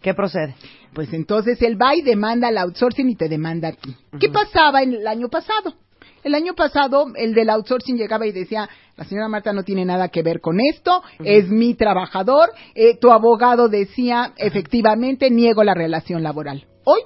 ¿qué 0.00 0.14
procede? 0.14 0.54
Pues 0.92 1.12
entonces 1.12 1.60
él 1.62 1.80
va 1.80 1.94
y 1.94 2.02
demanda 2.02 2.48
al 2.48 2.58
outsourcing 2.58 3.08
y 3.08 3.16
te 3.16 3.28
demanda 3.28 3.68
a 3.68 3.72
ti. 3.72 3.96
¿Qué 4.20 4.28
pasaba 4.28 4.82
en 4.82 4.94
el 4.94 5.06
año 5.06 5.28
pasado? 5.28 5.74
El 6.22 6.34
año 6.34 6.54
pasado 6.54 7.06
el 7.16 7.34
del 7.34 7.50
outsourcing 7.50 7.96
llegaba 7.96 8.26
y 8.26 8.32
decía, 8.32 8.68
la 8.96 9.04
señora 9.04 9.28
Marta 9.28 9.52
no 9.52 9.64
tiene 9.64 9.84
nada 9.84 10.08
que 10.08 10.22
ver 10.22 10.40
con 10.40 10.60
esto, 10.60 11.02
es 11.24 11.48
mi 11.48 11.74
trabajador, 11.74 12.50
eh, 12.74 12.96
tu 12.98 13.10
abogado 13.10 13.68
decía, 13.68 14.32
efectivamente 14.36 15.30
niego 15.30 15.64
la 15.64 15.74
relación 15.74 16.22
laboral. 16.22 16.64
Hoy 16.84 17.00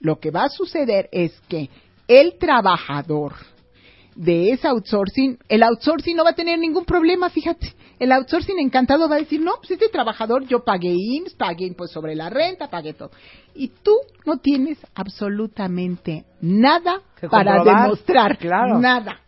lo 0.00 0.20
que 0.20 0.30
va 0.30 0.44
a 0.44 0.48
suceder 0.48 1.08
es 1.10 1.32
que 1.48 1.70
el 2.06 2.38
trabajador 2.38 3.32
de 4.16 4.50
ese 4.52 4.68
outsourcing, 4.68 5.38
el 5.48 5.62
outsourcing 5.62 6.16
no 6.16 6.24
va 6.24 6.30
a 6.30 6.34
tener 6.34 6.58
ningún 6.58 6.84
problema, 6.84 7.30
fíjate. 7.30 7.74
El 7.98 8.12
outsourcing 8.12 8.58
encantado 8.58 9.08
va 9.08 9.16
a 9.16 9.18
decir, 9.18 9.40
no, 9.40 9.52
pues 9.58 9.72
este 9.72 9.88
trabajador 9.88 10.46
yo 10.46 10.64
pagué 10.64 10.92
IMSS, 10.92 11.34
pagué 11.34 11.72
pues 11.76 11.90
sobre 11.90 12.14
la 12.14 12.28
renta, 12.30 12.68
pagué 12.68 12.92
todo. 12.94 13.10
Y 13.54 13.68
tú 13.68 13.96
no 14.26 14.38
tienes 14.38 14.78
absolutamente 14.94 16.24
nada 16.40 17.00
para 17.30 17.62
demostrar. 17.62 18.38
Claro. 18.38 18.78
Nada. 18.78 19.20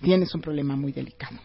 Tienes 0.00 0.34
un 0.34 0.40
problema 0.40 0.76
muy 0.76 0.92
delicado. 0.92 1.36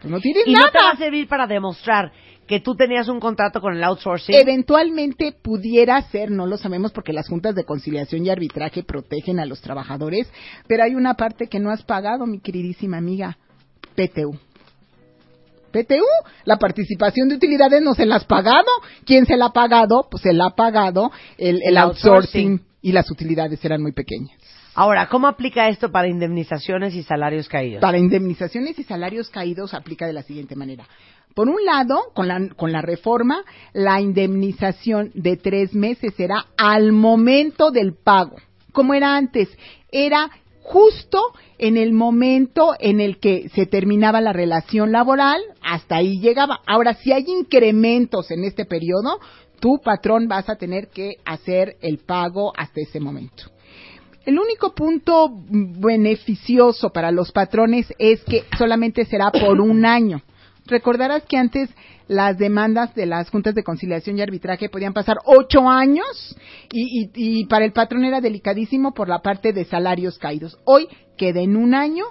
Tú 0.00 0.08
no 0.08 0.20
tienes 0.20 0.46
Y 0.46 0.52
nada. 0.52 0.66
no 0.66 0.72
te 0.72 0.78
va 0.84 0.90
a 0.90 0.96
servir 0.96 1.28
para 1.28 1.46
demostrar 1.46 2.12
que 2.46 2.60
tú 2.60 2.74
tenías 2.74 3.08
un 3.08 3.20
contrato 3.20 3.60
con 3.60 3.74
el 3.76 3.84
outsourcing. 3.84 4.34
Eventualmente 4.34 5.32
pudiera 5.32 6.00
ser, 6.10 6.30
no 6.30 6.46
lo 6.46 6.56
sabemos 6.56 6.92
porque 6.92 7.12
las 7.12 7.28
juntas 7.28 7.54
de 7.54 7.64
conciliación 7.64 8.26
y 8.26 8.30
arbitraje 8.30 8.82
protegen 8.82 9.40
a 9.40 9.46
los 9.46 9.60
trabajadores, 9.60 10.30
pero 10.66 10.82
hay 10.84 10.94
una 10.94 11.14
parte 11.14 11.46
que 11.48 11.60
no 11.60 11.70
has 11.70 11.82
pagado, 11.82 12.26
mi 12.26 12.40
queridísima 12.40 12.98
amiga, 12.98 13.38
PTU. 13.94 14.36
PTU, 15.72 16.04
la 16.44 16.58
participación 16.58 17.28
de 17.30 17.36
utilidades 17.36 17.80
no 17.80 17.94
se 17.94 18.04
la 18.04 18.16
has 18.16 18.24
pagado. 18.24 18.68
¿Quién 19.06 19.24
se 19.24 19.36
la 19.38 19.46
ha 19.46 19.52
pagado? 19.52 20.06
Pues 20.10 20.22
se 20.22 20.34
la 20.34 20.46
ha 20.48 20.54
pagado 20.54 21.10
el, 21.38 21.56
el 21.56 21.62
El 21.68 21.76
outsourcing, 21.78 22.50
outsourcing. 22.50 22.66
y 22.82 22.92
las 22.92 23.10
utilidades 23.10 23.64
eran 23.64 23.80
muy 23.80 23.92
pequeñas. 23.92 24.36
Ahora, 24.74 25.06
¿cómo 25.08 25.26
aplica 25.26 25.68
esto 25.68 25.90
para 25.90 26.08
indemnizaciones 26.08 26.94
y 26.94 27.02
salarios 27.02 27.48
caídos? 27.48 27.80
Para 27.80 27.98
indemnizaciones 27.98 28.78
y 28.78 28.84
salarios 28.84 29.28
caídos 29.30 29.74
aplica 29.74 30.06
de 30.06 30.14
la 30.14 30.22
siguiente 30.22 30.56
manera. 30.56 30.86
Por 31.34 31.48
un 31.48 31.64
lado, 31.64 31.98
con 32.14 32.28
la, 32.28 32.48
con 32.56 32.72
la 32.72 32.82
reforma, 32.82 33.42
la 33.72 34.00
indemnización 34.00 35.10
de 35.14 35.36
tres 35.36 35.74
meses 35.74 36.14
será 36.14 36.46
al 36.56 36.92
momento 36.92 37.70
del 37.70 37.94
pago, 37.94 38.36
como 38.72 38.94
era 38.94 39.16
antes. 39.16 39.48
Era 39.90 40.30
justo 40.62 41.32
en 41.58 41.76
el 41.76 41.92
momento 41.92 42.74
en 42.78 43.00
el 43.00 43.18
que 43.18 43.48
se 43.54 43.66
terminaba 43.66 44.20
la 44.20 44.32
relación 44.32 44.92
laboral, 44.92 45.40
hasta 45.62 45.96
ahí 45.96 46.20
llegaba. 46.20 46.60
Ahora, 46.66 46.94
si 46.94 47.12
hay 47.12 47.24
incrementos 47.26 48.30
en 48.30 48.44
este 48.44 48.64
periodo, 48.64 49.18
tu 49.60 49.78
patrón 49.78 50.28
vas 50.28 50.48
a 50.48 50.56
tener 50.56 50.88
que 50.88 51.16
hacer 51.24 51.76
el 51.82 51.98
pago 51.98 52.52
hasta 52.56 52.80
ese 52.80 53.00
momento. 53.00 53.44
El 54.24 54.38
único 54.38 54.72
punto 54.74 55.30
beneficioso 55.32 56.90
para 56.90 57.10
los 57.10 57.32
patrones 57.32 57.92
es 57.98 58.22
que 58.22 58.44
solamente 58.56 59.04
será 59.04 59.32
por 59.32 59.60
un 59.60 59.84
año. 59.84 60.22
Recordarás 60.66 61.24
que 61.24 61.36
antes 61.36 61.70
las 62.08 62.38
demandas 62.38 62.94
de 62.94 63.06
las 63.06 63.30
juntas 63.30 63.54
de 63.54 63.64
conciliación 63.64 64.18
y 64.18 64.22
arbitraje 64.22 64.68
podían 64.68 64.92
pasar 64.92 65.18
ocho 65.24 65.68
años 65.68 66.36
y, 66.72 67.02
y- 67.04 67.40
y 67.40 67.44
para 67.46 67.64
el 67.64 67.72
patrón 67.72 68.04
era 68.04 68.20
delicadísimo 68.20 68.92
por 68.94 69.08
la 69.08 69.20
parte 69.20 69.52
de 69.52 69.64
salarios 69.64 70.18
caídos. 70.18 70.58
Hoy 70.64 70.86
queda 71.16 71.40
en 71.40 71.56
un 71.56 71.74
año 71.74 72.04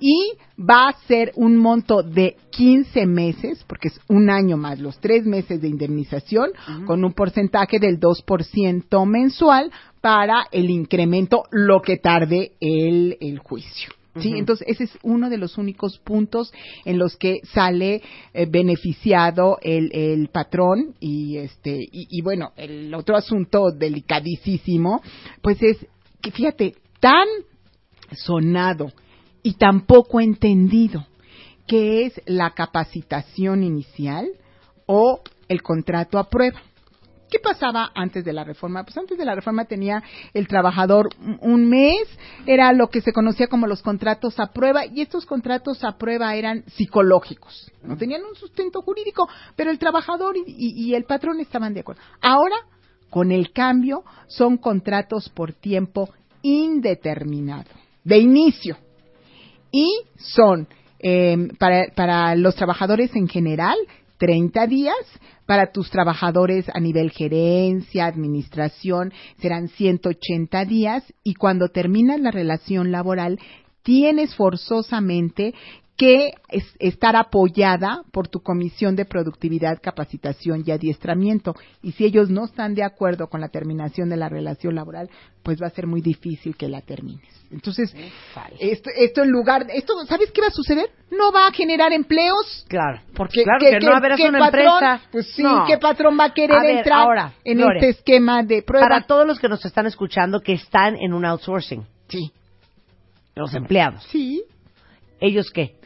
y 0.00 0.32
va 0.58 0.88
a 0.90 0.98
ser 1.08 1.32
un 1.34 1.56
monto 1.56 2.02
de 2.04 2.36
15 2.50 3.04
meses, 3.06 3.64
porque 3.66 3.88
es 3.88 4.00
un 4.08 4.30
año 4.30 4.56
más 4.56 4.78
los 4.78 4.98
tres 5.00 5.24
meses 5.26 5.60
de 5.60 5.66
indemnización, 5.68 6.50
con 6.86 7.04
un 7.04 7.12
porcentaje 7.14 7.80
del 7.80 7.98
2% 7.98 9.06
mensual 9.06 9.72
para 10.00 10.44
el 10.52 10.70
incremento, 10.70 11.42
lo 11.50 11.82
que 11.82 11.96
tarde 11.96 12.52
el, 12.60 13.16
el 13.20 13.38
juicio. 13.40 13.90
¿Sí? 14.20 14.32
Entonces, 14.36 14.66
ese 14.68 14.84
es 14.84 14.98
uno 15.02 15.30
de 15.30 15.38
los 15.38 15.58
únicos 15.58 15.98
puntos 15.98 16.52
en 16.84 16.98
los 16.98 17.16
que 17.16 17.40
sale 17.52 18.02
eh, 18.32 18.46
beneficiado 18.48 19.58
el, 19.62 19.90
el 19.92 20.28
patrón 20.28 20.94
y 21.00 21.36
este 21.38 21.76
y, 21.80 22.06
y 22.10 22.22
bueno, 22.22 22.52
el 22.56 22.94
otro 22.94 23.16
asunto 23.16 23.70
delicadísimo, 23.70 25.02
pues 25.42 25.62
es 25.62 25.86
que 26.20 26.30
fíjate, 26.30 26.74
tan 27.00 27.26
sonado 28.12 28.92
y 29.42 29.54
tan 29.54 29.82
poco 29.86 30.20
entendido 30.20 31.06
que 31.66 32.06
es 32.06 32.20
la 32.26 32.50
capacitación 32.50 33.62
inicial 33.62 34.26
o 34.86 35.20
el 35.48 35.62
contrato 35.62 36.18
a 36.18 36.28
prueba. 36.28 36.60
¿Qué 37.30 37.38
pasaba 37.38 37.90
antes 37.94 38.24
de 38.24 38.32
la 38.32 38.44
reforma? 38.44 38.84
Pues 38.84 38.96
antes 38.96 39.18
de 39.18 39.24
la 39.24 39.34
reforma 39.34 39.64
tenía 39.66 40.02
el 40.34 40.48
trabajador 40.48 41.10
un- 41.40 41.68
mes, 41.68 42.08
era 42.46 42.72
lo 42.72 42.88
que 42.88 43.00
se 43.02 43.12
conocía 43.12 43.48
como 43.48 43.66
los 43.66 43.82
contratos 43.82 44.38
a 44.40 44.46
prueba, 44.52 44.86
y 44.86 45.00
estos 45.02 45.26
contratos 45.26 45.84
a 45.84 45.98
prueba 45.98 46.34
eran 46.34 46.64
psicológicos, 46.76 47.70
no 47.82 47.96
tenían 47.96 48.22
un 48.24 48.34
sustento 48.34 48.80
jurídico, 48.82 49.28
pero 49.56 49.70
el 49.70 49.78
trabajador 49.78 50.36
y, 50.36 50.44
y- 50.46 50.84
y 50.86 50.94
el 50.94 51.04
patrón 51.04 51.40
estaban 51.40 51.74
de 51.74 51.80
acuerdo. 51.80 52.00
Ahora, 52.22 52.56
con 53.10 53.32
el 53.32 53.52
cambio, 53.52 54.02
son 54.26 54.56
contratos 54.56 55.28
por 55.30 55.52
tiempo 55.52 56.08
indeterminado, 56.42 57.70
de 58.04 58.18
inicio, 58.18 58.76
y 59.70 59.86
son 60.16 60.66
eh, 61.00 61.36
para, 61.58 61.86
para 61.94 62.34
los 62.34 62.56
trabajadores 62.56 63.14
en 63.14 63.28
general 63.28 63.76
30 64.18 64.66
días. 64.66 64.96
Para 65.46 65.72
tus 65.72 65.90
trabajadores 65.90 66.68
a 66.74 66.80
nivel 66.80 67.10
gerencia, 67.10 68.06
administración, 68.06 69.12
serán 69.40 69.68
180 69.68 70.64
días. 70.66 71.04
Y 71.24 71.34
cuando 71.34 71.68
terminas 71.68 72.20
la 72.20 72.30
relación 72.30 72.92
laboral, 72.92 73.38
tienes 73.82 74.34
forzosamente 74.34 75.54
que 75.98 76.32
estar 76.78 77.16
apoyada 77.16 78.02
por 78.12 78.28
tu 78.28 78.40
comisión 78.40 78.94
de 78.94 79.04
productividad, 79.04 79.80
capacitación 79.82 80.62
y 80.64 80.70
adiestramiento. 80.70 81.54
Y 81.82 81.92
si 81.92 82.04
ellos 82.04 82.30
no 82.30 82.44
están 82.44 82.74
de 82.76 82.84
acuerdo 82.84 83.26
con 83.26 83.40
la 83.40 83.48
terminación 83.48 84.08
de 84.08 84.16
la 84.16 84.28
relación 84.28 84.76
laboral, 84.76 85.10
pues 85.42 85.60
va 85.60 85.66
a 85.66 85.70
ser 85.70 85.88
muy 85.88 86.00
difícil 86.00 86.56
que 86.56 86.68
la 86.68 86.82
termines. 86.82 87.26
Entonces, 87.50 87.92
esto, 88.60 88.90
esto 88.94 89.22
en 89.24 89.30
lugar, 89.30 89.66
esto, 89.74 89.94
¿sabes 90.06 90.30
qué 90.30 90.40
va 90.40 90.46
a 90.46 90.52
suceder? 90.52 90.88
No 91.10 91.32
va 91.32 91.48
a 91.48 91.52
generar 91.52 91.92
empleos. 91.92 92.64
Claro, 92.68 93.00
porque 93.16 93.42
claro 93.42 93.58
que, 93.58 93.80
no, 93.84 93.92
a 93.92 94.00
ver, 94.00 94.12
una 94.28 94.46
empresa. 94.46 95.00
Pues 95.10 95.32
sí, 95.34 95.42
¿qué 95.66 95.78
patrón 95.78 96.16
va 96.18 96.26
a 96.26 96.32
querer 96.32 96.64
entrar 96.64 97.00
ahora, 97.00 97.32
en 97.42 97.60
este 97.60 97.88
esquema 97.88 98.44
de 98.44 98.62
prueba? 98.62 98.88
Para 98.88 99.06
todos 99.06 99.26
los 99.26 99.40
que 99.40 99.48
nos 99.48 99.64
están 99.64 99.86
escuchando 99.86 100.40
que 100.40 100.52
están 100.52 100.94
en 100.94 101.12
un 101.12 101.24
outsourcing. 101.24 101.84
Sí. 102.06 102.30
Los 103.34 103.52
empleados. 103.54 104.04
Sí. 104.10 104.44
¿Ellos 105.20 105.50
qué? 105.52 105.77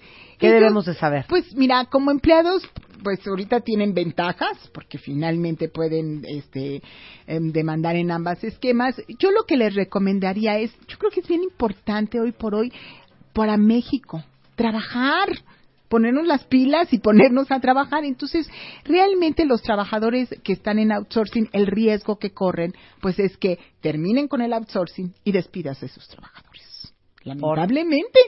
¿Qué 0.43 0.53
debemos 0.53 0.87
de 0.87 0.95
saber? 0.95 1.27
Pues 1.29 1.55
mira, 1.55 1.85
como 1.87 2.11
empleados, 2.11 2.69
pues 3.03 3.27
ahorita 3.27 3.61
tienen 3.61 3.95
ventajas 3.95 4.59
porque 4.75 4.99
finalmente 4.99 5.69
pueden 5.69 6.25
este, 6.27 6.83
em, 7.27 7.53
demandar 7.53 7.97
en 7.97 8.11
ambas 8.11 8.43
esquemas. 8.43 9.01
Yo 9.19 9.31
lo 9.31 9.45
que 9.45 9.57
les 9.57 9.75
recomendaría 9.75 10.59
es, 10.59 10.73
yo 10.89 10.99
creo 10.99 11.11
que 11.11 11.21
es 11.21 11.29
bien 11.29 11.43
importante 11.43 12.21
hoy 12.21 12.33
por 12.33 12.55
hoy 12.55 12.73
para 13.33 13.57
México, 13.57 14.23
trabajar 14.57 15.29
ponernos 15.89 16.27
las 16.27 16.45
pilas 16.45 16.91
y 16.95 17.01
ponernos 17.01 17.51
a 17.51 17.61
trabajar. 17.61 18.03
Entonces, 18.07 18.49
realmente 18.83 19.45
los 19.45 19.61
trabajadores 19.61 20.35
que 20.43 20.55
están 20.55 20.79
en 20.79 20.91
outsourcing, 20.91 21.51
el 21.53 21.67
riesgo 21.67 22.19
que 22.19 22.31
corren, 22.31 22.73
pues 23.03 23.19
es 23.19 23.37
que 23.37 23.59
terminen 23.83 24.27
con 24.27 24.41
el 24.41 24.55
outsourcing 24.55 25.13
y 25.23 25.33
despidas 25.33 25.83
a 25.83 25.89
sus 25.89 26.09
trabajadores. 26.09 26.95
Lamentablemente 27.25 28.21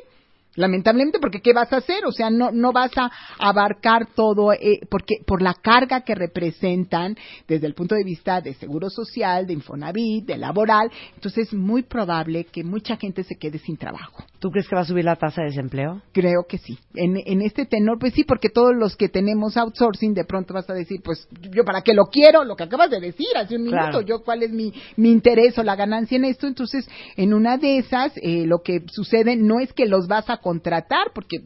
lamentablemente 0.56 1.18
porque 1.18 1.40
qué 1.40 1.52
vas 1.52 1.72
a 1.72 1.78
hacer 1.78 2.04
o 2.06 2.12
sea 2.12 2.30
no 2.30 2.50
no 2.50 2.72
vas 2.72 2.90
a 2.96 3.10
abarcar 3.38 4.08
todo 4.14 4.52
eh, 4.52 4.80
porque 4.90 5.16
por 5.26 5.42
la 5.42 5.54
carga 5.54 6.02
que 6.02 6.14
representan 6.14 7.16
desde 7.48 7.66
el 7.66 7.74
punto 7.74 7.94
de 7.94 8.04
vista 8.04 8.40
de 8.40 8.54
seguro 8.54 8.90
social 8.90 9.46
de 9.46 9.54
Infonavit 9.54 10.26
de 10.26 10.36
laboral 10.36 10.90
entonces 11.14 11.48
es 11.48 11.54
muy 11.54 11.82
probable 11.82 12.44
que 12.44 12.64
mucha 12.64 12.96
gente 12.96 13.22
se 13.24 13.36
quede 13.36 13.58
sin 13.58 13.76
trabajo. 13.76 14.24
Tú 14.38 14.50
crees 14.50 14.68
que 14.68 14.76
va 14.76 14.82
a 14.82 14.86
subir 14.86 15.04
la 15.04 15.16
tasa 15.16 15.42
de 15.42 15.48
desempleo 15.48 16.02
creo 16.12 16.44
que 16.48 16.58
sí. 16.58 16.78
En, 16.94 17.16
en 17.24 17.42
este 17.42 17.66
tenor 17.66 17.98
pues 17.98 18.14
sí 18.14 18.24
porque 18.24 18.48
todos 18.48 18.74
los 18.74 18.96
que 18.96 19.08
tenemos 19.08 19.56
outsourcing 19.56 20.14
de 20.14 20.24
pronto 20.24 20.54
vas 20.54 20.68
a 20.70 20.74
decir 20.74 21.00
pues 21.02 21.26
yo 21.50 21.64
para 21.64 21.82
qué 21.82 21.94
lo 21.94 22.06
quiero 22.06 22.44
lo 22.44 22.56
que 22.56 22.64
acabas 22.64 22.90
de 22.90 23.00
decir 23.00 23.28
hace 23.36 23.56
un 23.56 23.64
minuto 23.64 24.00
yo 24.02 24.22
cuál 24.22 24.42
es 24.42 24.52
mi 24.52 24.72
mi 24.96 25.10
interés 25.10 25.58
o 25.58 25.62
la 25.62 25.76
ganancia 25.76 26.16
en 26.16 26.24
esto 26.24 26.46
entonces 26.46 26.88
en 27.16 27.34
una 27.34 27.58
de 27.58 27.78
esas 27.78 28.12
eh, 28.16 28.46
lo 28.46 28.62
que 28.62 28.82
sucede 28.90 29.36
no 29.36 29.60
es 29.60 29.72
que 29.72 29.86
los 29.86 30.06
vas 30.06 30.28
a 30.30 30.38
contratar 30.44 31.12
porque 31.14 31.38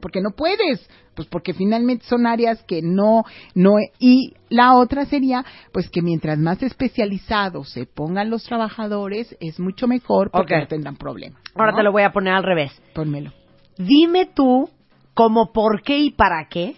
porque 0.00 0.20
no 0.20 0.30
puedes 0.36 0.90
pues 1.14 1.28
porque 1.28 1.54
finalmente 1.54 2.04
son 2.06 2.26
áreas 2.26 2.60
que 2.64 2.82
no 2.82 3.22
no 3.54 3.76
y 4.00 4.34
la 4.48 4.74
otra 4.74 5.06
sería 5.06 5.44
pues 5.72 5.88
que 5.88 6.02
mientras 6.02 6.36
más 6.36 6.60
especializados 6.60 7.70
se 7.70 7.86
pongan 7.86 8.30
los 8.30 8.42
trabajadores 8.42 9.36
es 9.38 9.60
mucho 9.60 9.86
mejor 9.86 10.32
porque 10.32 10.58
no 10.58 10.66
tendrán 10.66 10.96
problemas 10.96 11.40
ahora 11.54 11.76
te 11.76 11.84
lo 11.84 11.92
voy 11.92 12.02
a 12.02 12.12
poner 12.12 12.34
al 12.34 12.42
revés. 12.42 12.72
Pónmelo. 12.92 13.32
Dime 13.78 14.26
tú 14.26 14.68
como 15.14 15.52
por 15.52 15.82
qué 15.82 15.98
y 15.98 16.10
para 16.10 16.48
qué 16.48 16.74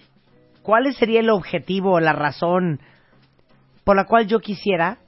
cuál 0.62 0.92
sería 0.94 1.20
el 1.20 1.30
objetivo 1.30 1.92
o 1.92 2.00
la 2.00 2.12
razón 2.12 2.80
por 3.84 3.96
la 3.96 4.04
cual 4.04 4.26
yo 4.26 4.40
quisiera 4.40 4.98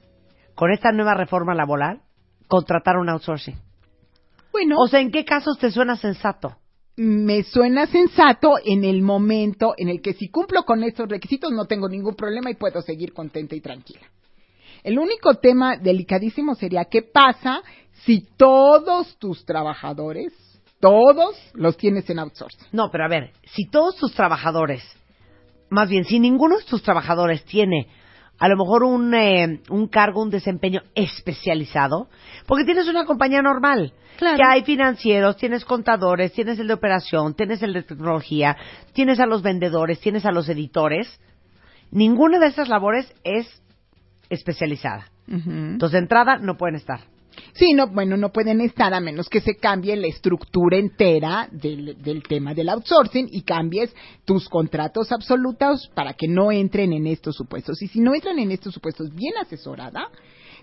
con 0.55 0.71
esta 0.71 0.91
nueva 0.91 1.13
reforma 1.13 1.53
laboral 1.53 2.01
contratar 2.47 2.97
un 2.97 3.09
outsourcing 3.09 3.68
bueno. 4.59 4.77
O 4.79 4.87
sea, 4.87 4.99
¿en 4.99 5.11
qué 5.11 5.23
casos 5.23 5.57
te 5.57 5.71
suena 5.71 5.95
sensato? 5.95 6.55
Me 6.97 7.43
suena 7.43 7.87
sensato 7.87 8.55
en 8.63 8.83
el 8.83 9.01
momento 9.01 9.73
en 9.77 9.87
el 9.87 10.01
que 10.01 10.13
si 10.13 10.29
cumplo 10.29 10.63
con 10.63 10.83
estos 10.83 11.07
requisitos 11.07 11.51
no 11.51 11.65
tengo 11.65 11.87
ningún 11.87 12.15
problema 12.15 12.51
y 12.51 12.55
puedo 12.55 12.81
seguir 12.81 13.13
contenta 13.13 13.55
y 13.55 13.61
tranquila. 13.61 14.01
El 14.83 14.99
único 14.99 15.35
tema 15.35 15.77
delicadísimo 15.77 16.55
sería 16.55 16.85
qué 16.85 17.01
pasa 17.01 17.61
si 18.05 18.27
todos 18.37 19.17
tus 19.17 19.45
trabajadores, 19.45 20.33
todos 20.79 21.37
los 21.53 21.77
tienes 21.77 22.09
en 22.09 22.19
outsourcing. 22.19 22.67
No, 22.71 22.89
pero 22.91 23.05
a 23.05 23.09
ver, 23.09 23.31
si 23.45 23.69
todos 23.69 23.95
tus 23.95 24.13
trabajadores, 24.13 24.83
más 25.69 25.89
bien, 25.89 26.03
si 26.03 26.19
ninguno 26.19 26.57
de 26.57 26.65
tus 26.65 26.81
trabajadores 26.81 27.43
tiene 27.45 27.87
a 28.39 28.47
lo 28.47 28.57
mejor 28.57 28.83
un, 28.83 29.13
eh, 29.13 29.61
un 29.69 29.87
cargo, 29.87 30.23
un 30.23 30.29
desempeño 30.29 30.81
especializado, 30.95 32.09
porque 32.47 32.65
tienes 32.65 32.87
una 32.87 33.05
compañía 33.05 33.41
normal. 33.41 33.93
Claro. 34.17 34.37
Que 34.37 34.43
hay 34.43 34.63
financieros, 34.63 35.37
tienes 35.37 35.63
contadores, 35.63 36.33
tienes 36.33 36.59
el 36.59 36.67
de 36.67 36.73
operación, 36.73 37.35
tienes 37.35 37.61
el 37.61 37.73
de 37.73 37.83
tecnología, 37.83 38.57
tienes 38.93 39.19
a 39.19 39.25
los 39.25 39.41
vendedores, 39.41 39.99
tienes 39.99 40.25
a 40.25 40.31
los 40.31 40.49
editores. 40.49 41.21
Ninguna 41.91 42.39
de 42.39 42.47
esas 42.47 42.67
labores 42.67 43.13
es 43.23 43.61
especializada. 44.29 45.05
Entonces, 45.27 45.93
de 45.93 45.99
entrada, 45.99 46.37
no 46.37 46.57
pueden 46.57 46.75
estar. 46.75 47.01
Sí, 47.53 47.73
no, 47.73 47.87
bueno, 47.87 48.17
no 48.17 48.29
pueden 48.29 48.61
estar 48.61 48.93
a 48.93 48.99
menos 48.99 49.29
que 49.29 49.41
se 49.41 49.55
cambie 49.55 49.95
la 49.95 50.07
estructura 50.07 50.77
entera 50.77 51.47
del, 51.51 52.01
del, 52.01 52.23
tema 52.23 52.53
del 52.53 52.69
outsourcing 52.69 53.29
y 53.31 53.41
cambies 53.41 53.93
tus 54.25 54.47
contratos 54.49 55.11
absolutos 55.11 55.89
para 55.93 56.13
que 56.13 56.27
no 56.27 56.51
entren 56.51 56.93
en 56.93 57.07
estos 57.07 57.35
supuestos. 57.35 57.81
Y 57.81 57.87
si 57.87 57.99
no 57.99 58.13
entran 58.13 58.39
en 58.39 58.51
estos 58.51 58.73
supuestos 58.73 59.13
bien 59.13 59.37
asesorada, 59.37 60.09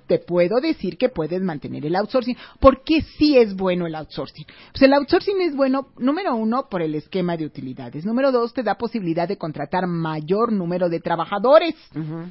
te 0.07 0.19
puedo 0.19 0.61
decir 0.61 0.97
que 0.97 1.09
puedes 1.09 1.43
mantener 1.43 1.85
el 1.87 1.97
outsourcing. 1.97 2.37
¿Por 2.61 2.83
qué 2.85 3.03
sí 3.19 3.37
es 3.37 3.55
bueno 3.55 3.87
el 3.87 3.95
outsourcing? 3.95 4.47
Pues 4.73 4.83
el 4.83 4.93
outsourcing 4.93 5.41
es 5.41 5.55
bueno, 5.55 5.89
número 5.99 6.35
uno, 6.35 6.69
por 6.71 6.83
el 6.83 6.95
esquema 6.95 7.37
de 7.37 7.47
utilidades. 7.47 8.05
Número 8.05 8.33
dos, 8.33 8.53
te 8.53 8.63
da 8.63 8.77
posibilidad 8.77 9.29
de 9.29 9.37
contratar 9.37 9.87
mayor 9.87 10.53
número 10.53 10.89
de 10.89 11.01
trabajadores. 11.01 11.75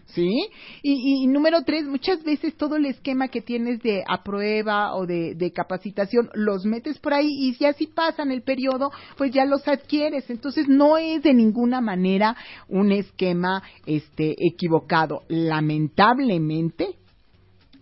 ¿Sí? 0.08 0.50
Y, 0.82 1.28
número 1.28 1.64
tres, 1.64 1.86
muchas 1.86 2.24
veces 2.24 2.56
todo 2.56 2.76
el 2.76 2.86
esquema 2.86 3.28
que 3.28 3.42
tienes 3.42 3.82
de 3.82 4.04
aprueba 4.08 4.96
o 4.96 5.06
de, 5.06 5.36
de 5.36 5.52
capacitación 5.52 6.30
los 6.34 6.66
metes 6.66 7.00
por 7.00 7.14
ahí 7.14 7.28
y 7.28 7.54
si 7.56 7.66
así 7.66 7.88
pasan 7.88 8.32
el 8.32 8.42
periodo, 8.42 8.92
pues 9.18 9.32
ya 9.32 9.46
los 9.46 9.68
adquieres. 9.68 10.30
Entonces 10.30 10.68
no 10.68 10.98
es 10.98 11.24
de 11.24 11.34
ninguna 11.34 11.82
manera 11.82 12.36
un 12.68 12.92
esquema 12.92 13.64
este 13.86 14.36
equivocado. 14.40 15.24
Lamentablemente, 15.28 16.96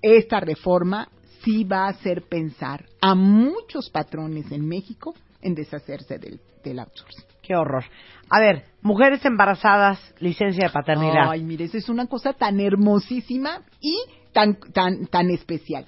esta 0.03 0.39
reforma 0.41 1.07
sí 1.43 1.63
va 1.63 1.85
a 1.85 1.89
hacer 1.89 2.23
pensar 2.23 2.85
a 3.01 3.15
muchos 3.15 3.89
patrones 3.89 4.51
en 4.51 4.67
México 4.67 5.15
en 5.41 5.55
deshacerse 5.55 6.19
del, 6.19 6.39
del 6.63 6.79
outsourcing. 6.79 7.25
Qué 7.41 7.55
horror. 7.55 7.83
A 8.29 8.39
ver, 8.39 8.65
mujeres 8.81 9.23
embarazadas, 9.25 9.99
licencia 10.19 10.67
de 10.67 10.73
paternidad. 10.73 11.29
Ay, 11.29 11.43
mire, 11.43 11.65
eso 11.65 11.77
es 11.77 11.89
una 11.89 12.07
cosa 12.07 12.33
tan 12.33 12.59
hermosísima 12.59 13.61
y 13.81 13.95
tan, 14.31 14.55
tan, 14.73 15.07
tan 15.07 15.29
especial. 15.29 15.85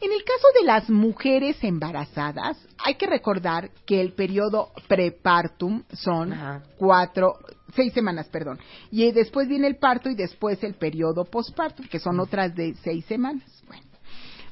En 0.00 0.12
el 0.12 0.24
caso 0.24 0.46
de 0.58 0.66
las 0.66 0.90
mujeres 0.90 1.56
embarazadas, 1.62 2.58
hay 2.84 2.96
que 2.96 3.06
recordar 3.06 3.70
que 3.86 4.00
el 4.00 4.12
periodo 4.12 4.70
prepartum 4.88 5.82
son 5.92 6.34
cuatro, 6.76 7.34
seis 7.74 7.92
semanas, 7.92 8.28
perdón. 8.28 8.58
Y 8.90 9.10
después 9.12 9.48
viene 9.48 9.66
el 9.66 9.76
parto 9.76 10.10
y 10.10 10.14
después 10.14 10.62
el 10.64 10.74
periodo 10.74 11.24
postpartum, 11.24 11.86
que 11.86 11.98
son 11.98 12.20
otras 12.20 12.54
de 12.54 12.74
seis 12.82 13.04
semanas. 13.06 13.53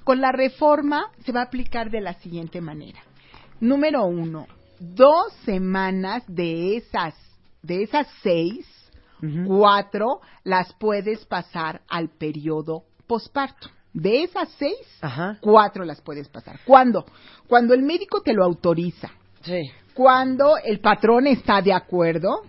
Con 0.04 0.20
la 0.20 0.32
reforma 0.32 1.10
se 1.24 1.32
va 1.32 1.40
a 1.40 1.44
aplicar 1.44 1.90
de 1.90 2.00
la 2.00 2.14
siguiente 2.14 2.60
manera. 2.60 3.00
Número 3.60 4.04
uno, 4.04 4.46
dos 4.80 5.32
semanas 5.44 6.24
de 6.26 6.76
esas, 6.76 7.14
de 7.62 7.82
esas 7.82 8.08
seis, 8.22 8.66
cuatro 9.46 10.20
las 10.42 10.72
puedes 10.74 11.24
pasar 11.26 11.82
al 11.88 12.08
periodo 12.08 12.82
postpartum. 13.06 13.70
De 13.92 14.24
esas 14.24 14.48
seis, 14.58 14.78
cuatro 15.40 15.84
las 15.84 16.00
puedes 16.00 16.28
pasar. 16.28 16.58
¿Cuándo? 16.64 17.04
Cuando 17.46 17.74
el 17.74 17.82
médico 17.82 18.22
te 18.22 18.32
lo 18.32 18.42
autoriza. 18.44 19.10
Sí. 19.42 19.70
Cuando 19.94 20.56
el 20.56 20.80
patrón 20.80 21.26
está 21.26 21.60
de 21.60 21.72
acuerdo. 21.72 22.42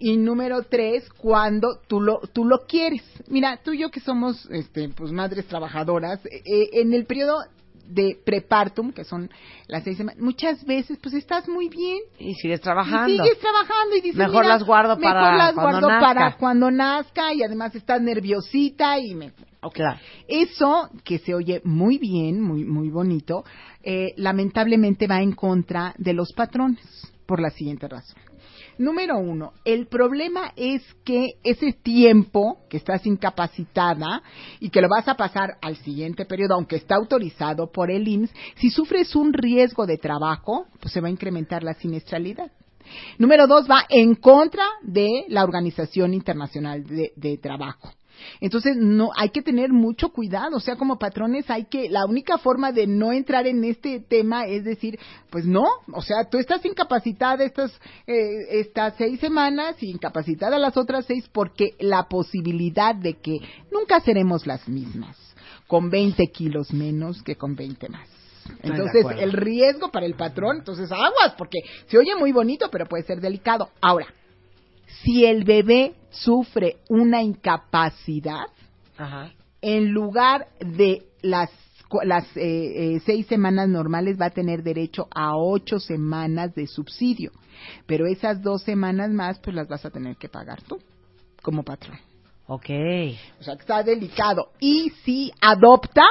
Y 0.00 0.16
número 0.16 0.62
tres, 0.62 1.08
cuando 1.18 1.78
tú 1.86 2.00
lo, 2.00 2.20
tú 2.32 2.44
lo 2.44 2.60
quieres. 2.66 3.02
Mira, 3.28 3.60
tú 3.62 3.72
y 3.72 3.78
yo 3.80 3.90
que 3.90 4.00
somos 4.00 4.48
este, 4.50 4.88
pues, 4.88 5.12
madres 5.12 5.46
trabajadoras, 5.46 6.24
eh, 6.24 6.42
eh, 6.44 6.70
en 6.80 6.94
el 6.94 7.04
periodo 7.04 7.36
de 7.90 8.18
prepartum, 8.24 8.92
que 8.92 9.04
son 9.04 9.30
las 9.66 9.84
seis 9.84 9.98
semanas, 9.98 10.20
muchas 10.22 10.64
veces 10.64 10.98
pues 11.02 11.14
estás 11.14 11.48
muy 11.48 11.68
bien. 11.68 11.98
Y 12.18 12.34
sigues 12.34 12.60
trabajando. 12.60 13.12
Y 13.12 13.18
sigues 13.18 13.38
trabajando 13.40 13.96
y 13.96 14.00
dices, 14.00 14.16
mejor 14.16 14.46
las 14.46 14.64
guardo 14.64 14.98
para 14.98 15.20
mejor 15.20 15.36
las 15.36 15.54
cuando 15.54 15.70
guardo 15.70 15.88
nazca. 15.88 16.06
para 16.06 16.36
cuando 16.36 16.70
nazca 16.70 17.34
y 17.34 17.42
además 17.42 17.74
estás 17.74 18.00
nerviosita 18.00 18.98
y 18.98 19.14
me... 19.14 19.32
Claro. 19.74 20.00
Eso, 20.26 20.88
que 21.04 21.18
se 21.18 21.34
oye 21.34 21.60
muy 21.64 21.98
bien, 21.98 22.40
muy, 22.40 22.64
muy 22.64 22.88
bonito, 22.88 23.44
eh, 23.82 24.14
lamentablemente 24.16 25.06
va 25.06 25.20
en 25.20 25.32
contra 25.32 25.94
de 25.98 26.14
los 26.14 26.32
patrones, 26.32 26.80
por 27.26 27.42
la 27.42 27.50
siguiente 27.50 27.86
razón. 27.86 28.29
Número 28.80 29.18
uno, 29.18 29.52
el 29.66 29.88
problema 29.88 30.54
es 30.56 30.82
que 31.04 31.34
ese 31.44 31.74
tiempo 31.74 32.60
que 32.70 32.78
estás 32.78 33.04
incapacitada 33.04 34.22
y 34.58 34.70
que 34.70 34.80
lo 34.80 34.88
vas 34.88 35.06
a 35.06 35.16
pasar 35.16 35.58
al 35.60 35.76
siguiente 35.76 36.24
periodo, 36.24 36.54
aunque 36.54 36.76
está 36.76 36.96
autorizado 36.96 37.70
por 37.70 37.90
el 37.90 38.08
IMSS, 38.08 38.32
si 38.56 38.70
sufres 38.70 39.14
un 39.14 39.34
riesgo 39.34 39.84
de 39.84 39.98
trabajo, 39.98 40.64
pues 40.80 40.94
se 40.94 41.02
va 41.02 41.08
a 41.08 41.10
incrementar 41.10 41.62
la 41.62 41.74
siniestralidad. 41.74 42.50
Número 43.18 43.46
dos, 43.46 43.70
va 43.70 43.84
en 43.90 44.14
contra 44.14 44.64
de 44.80 45.26
la 45.28 45.44
Organización 45.44 46.14
Internacional 46.14 46.82
de, 46.86 47.12
de 47.16 47.36
Trabajo. 47.36 47.92
Entonces, 48.40 48.76
no, 48.76 49.10
hay 49.16 49.30
que 49.30 49.42
tener 49.42 49.70
mucho 49.70 50.10
cuidado, 50.10 50.56
o 50.56 50.60
sea, 50.60 50.76
como 50.76 50.98
patrones 50.98 51.48
hay 51.50 51.64
que, 51.64 51.88
la 51.88 52.04
única 52.06 52.38
forma 52.38 52.72
de 52.72 52.86
no 52.86 53.12
entrar 53.12 53.46
en 53.46 53.64
este 53.64 54.00
tema 54.00 54.46
es 54.46 54.64
decir, 54.64 54.98
pues 55.30 55.44
no, 55.44 55.66
o 55.92 56.02
sea, 56.02 56.24
tú 56.30 56.38
estás 56.38 56.64
incapacitada 56.64 57.44
estas, 57.44 57.72
eh, 58.06 58.60
estas 58.60 58.94
seis 58.96 59.20
semanas 59.20 59.76
y 59.82 59.90
incapacitada 59.90 60.58
las 60.58 60.76
otras 60.76 61.06
seis 61.06 61.28
porque 61.32 61.74
la 61.78 62.04
posibilidad 62.04 62.94
de 62.94 63.14
que 63.14 63.38
nunca 63.70 64.00
seremos 64.00 64.46
las 64.46 64.68
mismas, 64.68 65.16
con 65.66 65.90
20 65.90 66.26
kilos 66.28 66.72
menos 66.72 67.22
que 67.22 67.36
con 67.36 67.54
20 67.54 67.88
más. 67.88 68.08
Entonces, 68.62 69.06
el 69.18 69.32
riesgo 69.32 69.90
para 69.90 70.06
el 70.06 70.14
patrón, 70.14 70.58
entonces 70.58 70.90
aguas, 70.90 71.34
porque 71.36 71.58
se 71.86 71.98
oye 71.98 72.14
muy 72.16 72.32
bonito, 72.32 72.68
pero 72.70 72.86
puede 72.86 73.04
ser 73.04 73.20
delicado. 73.20 73.70
Ahora, 73.80 74.06
si 75.02 75.24
el 75.24 75.44
bebé 75.44 75.94
sufre 76.10 76.78
una 76.88 77.22
incapacidad, 77.22 78.46
en 79.62 79.92
lugar 79.92 80.48
de 80.60 81.02
las 81.22 81.50
las 82.04 82.24
eh, 82.36 82.94
eh, 82.96 83.00
seis 83.04 83.26
semanas 83.26 83.68
normales 83.68 84.16
va 84.20 84.26
a 84.26 84.30
tener 84.30 84.62
derecho 84.62 85.08
a 85.12 85.36
ocho 85.36 85.80
semanas 85.80 86.54
de 86.54 86.68
subsidio, 86.68 87.32
pero 87.86 88.06
esas 88.06 88.42
dos 88.42 88.62
semanas 88.62 89.10
más 89.10 89.40
pues 89.40 89.56
las 89.56 89.66
vas 89.66 89.84
a 89.84 89.90
tener 89.90 90.16
que 90.16 90.28
pagar 90.28 90.62
tú 90.62 90.78
como 91.42 91.64
patrón. 91.64 91.98
Ok. 92.46 92.70
O 93.40 93.42
sea 93.44 93.54
que 93.54 93.60
está 93.60 93.82
delicado. 93.82 94.50
Y 94.58 94.90
si 95.04 95.32
adopta, 95.40 96.02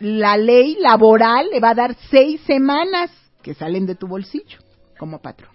la 0.00 0.36
ley 0.36 0.76
laboral 0.80 1.48
le 1.52 1.60
va 1.60 1.70
a 1.70 1.74
dar 1.74 1.96
seis 2.10 2.40
semanas 2.42 3.10
que 3.42 3.54
salen 3.54 3.86
de 3.86 3.94
tu 3.94 4.06
bolsillo 4.06 4.58
como 4.98 5.20
patrón. 5.20 5.50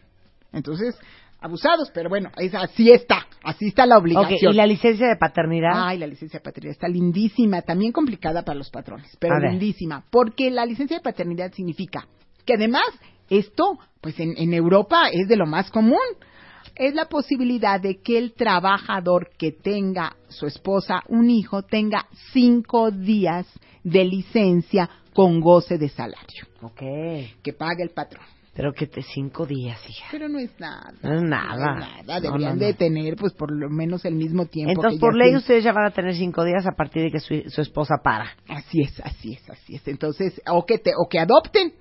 Entonces, 0.51 0.95
abusados, 1.41 1.91
pero 1.93 2.09
bueno, 2.09 2.29
es, 2.37 2.53
así 2.53 2.91
está, 2.91 3.27
así 3.43 3.67
está 3.67 3.85
la 3.85 3.97
obligación. 3.97 4.53
¿Y 4.53 4.55
la 4.55 4.65
licencia 4.65 5.07
de 5.07 5.15
paternidad? 5.15 5.71
Ay, 5.73 5.97
la 5.97 6.07
licencia 6.07 6.39
de 6.39 6.43
paternidad 6.43 6.73
está 6.73 6.87
lindísima, 6.87 7.61
también 7.61 7.91
complicada 7.91 8.43
para 8.43 8.57
los 8.57 8.69
patrones, 8.69 9.15
pero 9.19 9.39
lindísima, 9.39 10.03
porque 10.09 10.51
la 10.51 10.65
licencia 10.65 10.97
de 10.97 11.03
paternidad 11.03 11.51
significa 11.53 12.07
que 12.45 12.53
además 12.55 12.87
esto, 13.29 13.77
pues 14.01 14.19
en, 14.19 14.33
en 14.37 14.53
Europa 14.53 15.09
es 15.11 15.27
de 15.27 15.37
lo 15.37 15.45
más 15.45 15.69
común, 15.71 15.99
es 16.75 16.93
la 16.95 17.05
posibilidad 17.05 17.79
de 17.79 18.01
que 18.01 18.17
el 18.17 18.33
trabajador 18.33 19.29
que 19.37 19.51
tenga 19.51 20.15
su 20.29 20.45
esposa 20.45 21.03
un 21.07 21.29
hijo 21.29 21.63
tenga 21.63 22.07
cinco 22.31 22.89
días 22.91 23.47
de 23.83 24.05
licencia 24.05 24.89
con 25.13 25.41
goce 25.41 25.77
de 25.77 25.89
salario. 25.89 26.47
Ok. 26.61 26.81
Que 27.43 27.53
pague 27.53 27.83
el 27.83 27.89
patrón. 27.89 28.23
Pero 28.53 28.73
que 28.73 28.87
te 28.87 29.01
cinco 29.01 29.45
días, 29.45 29.79
hija. 29.89 30.07
Pero 30.11 30.27
no 30.27 30.39
es 30.39 30.51
nada. 30.59 30.93
No 31.01 31.13
es 31.13 31.21
nada. 31.21 31.75
nada. 31.75 32.19
Deberían 32.19 32.57
de 32.57 32.73
tener, 32.73 33.15
pues, 33.15 33.33
por 33.33 33.51
lo 33.51 33.69
menos 33.69 34.05
el 34.05 34.15
mismo 34.15 34.47
tiempo. 34.47 34.71
Entonces, 34.71 34.99
por 34.99 35.15
ley, 35.15 35.35
ustedes 35.35 35.63
ya 35.63 35.71
van 35.71 35.85
a 35.85 35.91
tener 35.91 36.15
cinco 36.15 36.43
días 36.43 36.65
a 36.65 36.75
partir 36.75 37.03
de 37.03 37.11
que 37.11 37.19
su, 37.19 37.61
esposa 37.61 37.95
para. 38.03 38.35
Así 38.47 38.81
es, 38.81 38.99
así 39.01 39.33
es, 39.33 39.49
así 39.49 39.75
es. 39.75 39.87
Entonces, 39.87 40.41
o 40.47 40.65
que, 40.65 40.79
te, 40.79 40.91
o 40.97 41.07
que 41.07 41.19
adopten, 41.19 41.73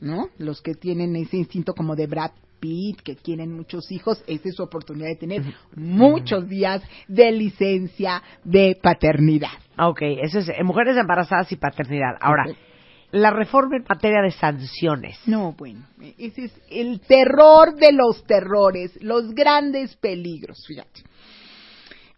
¿no? 0.00 0.28
Los 0.38 0.60
que 0.60 0.74
tienen 0.74 1.14
ese 1.16 1.36
instinto 1.36 1.74
como 1.74 1.94
de 1.94 2.06
Brad 2.06 2.32
Pitt, 2.58 3.02
que 3.02 3.16
quieren 3.16 3.52
muchos 3.52 3.92
hijos, 3.92 4.24
esa 4.26 4.48
es 4.48 4.54
su 4.54 4.62
oportunidad 4.62 5.08
de 5.08 5.16
tener 5.16 5.42
muchos 5.76 6.48
días 6.48 6.82
de 7.06 7.30
licencia 7.30 8.22
de 8.42 8.78
paternidad. 8.82 9.50
Ok, 9.78 10.00
eso 10.22 10.38
es 10.38 10.48
eh, 10.48 10.64
mujeres 10.64 10.96
embarazadas 10.96 11.52
y 11.52 11.56
paternidad. 11.56 12.16
Ahora 12.20 12.44
la 13.14 13.30
reforma 13.30 13.76
en 13.76 13.84
materia 13.88 14.22
de 14.22 14.32
sanciones. 14.32 15.16
No, 15.26 15.52
bueno, 15.52 15.86
ese 16.18 16.46
es 16.46 16.52
el 16.68 17.00
terror 17.00 17.76
de 17.76 17.92
los 17.92 18.24
terrores, 18.24 19.00
los 19.00 19.32
grandes 19.32 19.94
peligros, 19.96 20.64
fíjate. 20.66 21.02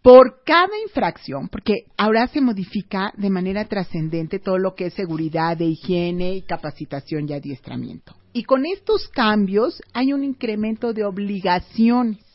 Por 0.01 0.41
cada 0.43 0.79
infracción, 0.83 1.49
porque 1.49 1.85
ahora 1.97 2.25
se 2.27 2.41
modifica 2.41 3.13
de 3.15 3.29
manera 3.29 3.65
trascendente 3.65 4.39
todo 4.39 4.57
lo 4.57 4.73
que 4.73 4.87
es 4.87 4.95
seguridad 4.95 5.55
de 5.55 5.65
higiene 5.65 6.33
y 6.33 6.41
capacitación 6.41 7.29
y 7.29 7.33
adiestramiento. 7.33 8.15
Y 8.33 8.43
con 8.43 8.65
estos 8.65 9.07
cambios 9.09 9.83
hay 9.93 10.13
un 10.13 10.23
incremento 10.23 10.93
de 10.93 11.05
obligaciones. 11.05 12.25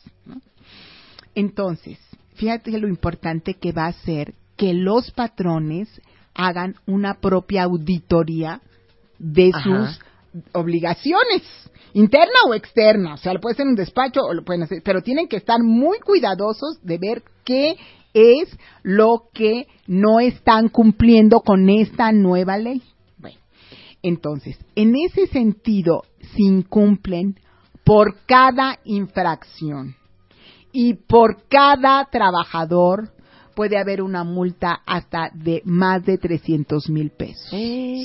Entonces, 1.35 1.99
fíjate 2.35 2.71
lo 2.79 2.87
importante 2.87 3.55
que 3.55 3.73
va 3.73 3.87
a 3.87 3.93
ser 3.93 4.35
que 4.55 4.73
los 4.73 5.11
patrones 5.11 5.89
hagan 6.35 6.75
una 6.85 7.15
propia 7.15 7.63
auditoría 7.63 8.61
de 9.19 9.51
sus 9.63 9.99
obligaciones, 10.53 11.43
interna 11.93 12.33
o 12.47 12.53
externa, 12.53 13.13
o 13.13 13.17
sea, 13.17 13.33
lo 13.33 13.39
puede 13.39 13.55
ser 13.55 13.63
en 13.63 13.69
un 13.69 13.75
despacho 13.75 14.21
o 14.21 14.33
lo 14.33 14.43
pueden 14.43 14.63
hacer, 14.63 14.81
pero 14.83 15.01
tienen 15.01 15.27
que 15.27 15.37
estar 15.37 15.61
muy 15.61 15.99
cuidadosos 15.99 16.79
de 16.81 16.97
ver 16.97 17.23
qué 17.45 17.77
es 18.13 18.49
lo 18.83 19.29
que 19.33 19.67
no 19.87 20.19
están 20.19 20.69
cumpliendo 20.69 21.41
con 21.41 21.69
esta 21.69 22.11
nueva 22.11 22.57
ley. 22.57 22.81
Bueno, 23.17 23.37
entonces, 24.01 24.57
en 24.75 24.95
ese 24.95 25.27
sentido, 25.27 26.03
si 26.35 26.43
incumplen 26.43 27.39
por 27.83 28.15
cada 28.25 28.79
infracción 28.85 29.95
y 30.71 30.95
por 30.95 31.43
cada 31.47 32.05
trabajador 32.05 33.12
puede 33.55 33.77
haber 33.77 34.01
una 34.01 34.23
multa 34.23 34.81
hasta 34.85 35.29
de 35.33 35.61
más 35.65 36.05
de 36.05 36.17
300 36.17 36.89
mil 36.89 37.11
pesos. 37.11 37.49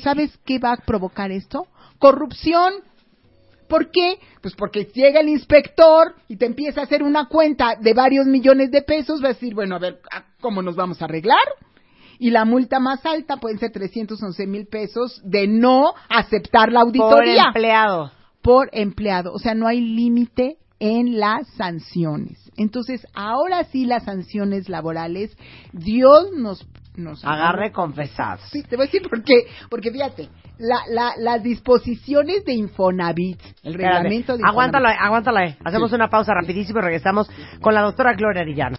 ¿Sabes 0.02 0.38
qué 0.44 0.58
va 0.58 0.72
a 0.72 0.76
provocar 0.76 1.30
esto? 1.30 1.66
Corrupción. 1.98 2.74
¿Por 3.68 3.90
qué? 3.90 4.18
Pues 4.40 4.54
porque 4.54 4.84
llega 4.94 5.20
el 5.20 5.28
inspector 5.28 6.14
y 6.26 6.36
te 6.36 6.46
empieza 6.46 6.80
a 6.80 6.84
hacer 6.84 7.02
una 7.02 7.26
cuenta 7.26 7.76
de 7.76 7.92
varios 7.92 8.26
millones 8.26 8.70
de 8.70 8.82
pesos, 8.82 9.22
va 9.22 9.26
a 9.26 9.32
decir, 9.32 9.54
bueno, 9.54 9.76
a 9.76 9.78
ver, 9.78 10.00
¿cómo 10.40 10.62
nos 10.62 10.74
vamos 10.74 11.02
a 11.02 11.04
arreglar? 11.04 11.36
Y 12.18 12.30
la 12.30 12.44
multa 12.44 12.80
más 12.80 13.04
alta 13.04 13.36
puede 13.36 13.58
ser 13.58 13.70
311 13.70 14.46
mil 14.46 14.66
pesos 14.66 15.20
de 15.24 15.46
no 15.46 15.92
aceptar 16.08 16.72
la 16.72 16.80
auditoría. 16.80 17.44
Por 17.44 17.56
empleado. 17.56 18.12
Por 18.42 18.70
empleado. 18.72 19.32
O 19.32 19.38
sea, 19.38 19.54
no 19.54 19.68
hay 19.68 19.80
límite 19.80 20.56
en 20.80 21.18
las 21.18 21.46
sanciones. 21.56 22.47
Entonces, 22.58 23.06
ahora 23.14 23.64
sí 23.64 23.86
las 23.86 24.04
sanciones 24.04 24.68
laborales, 24.68 25.34
Dios 25.72 26.32
nos 26.36 26.66
nos 26.96 27.24
agarre 27.24 27.70
confesados. 27.70 28.42
Sí, 28.50 28.64
te 28.64 28.76
voy 28.76 28.84
a 28.84 28.86
decir 28.86 29.08
por 29.08 29.22
qué. 29.22 29.46
Porque 29.70 29.92
fíjate, 29.92 30.28
la, 30.58 30.80
la, 30.90 31.12
las 31.16 31.42
disposiciones 31.44 32.44
de 32.44 32.54
Infonavit, 32.54 33.40
el 33.62 33.74
reglamento 33.74 34.32
de 34.32 34.40
Infonavit. 34.40 34.46
Aguántalo, 34.46 34.88
aguántalo. 34.88 35.38
Hacemos 35.64 35.92
una 35.92 36.10
pausa 36.10 36.32
rapidísimo 36.34 36.80
y 36.80 36.82
regresamos 36.82 37.30
con 37.60 37.74
la 37.74 37.82
doctora 37.82 38.14
Gloria 38.14 38.42
Arillano. 38.42 38.76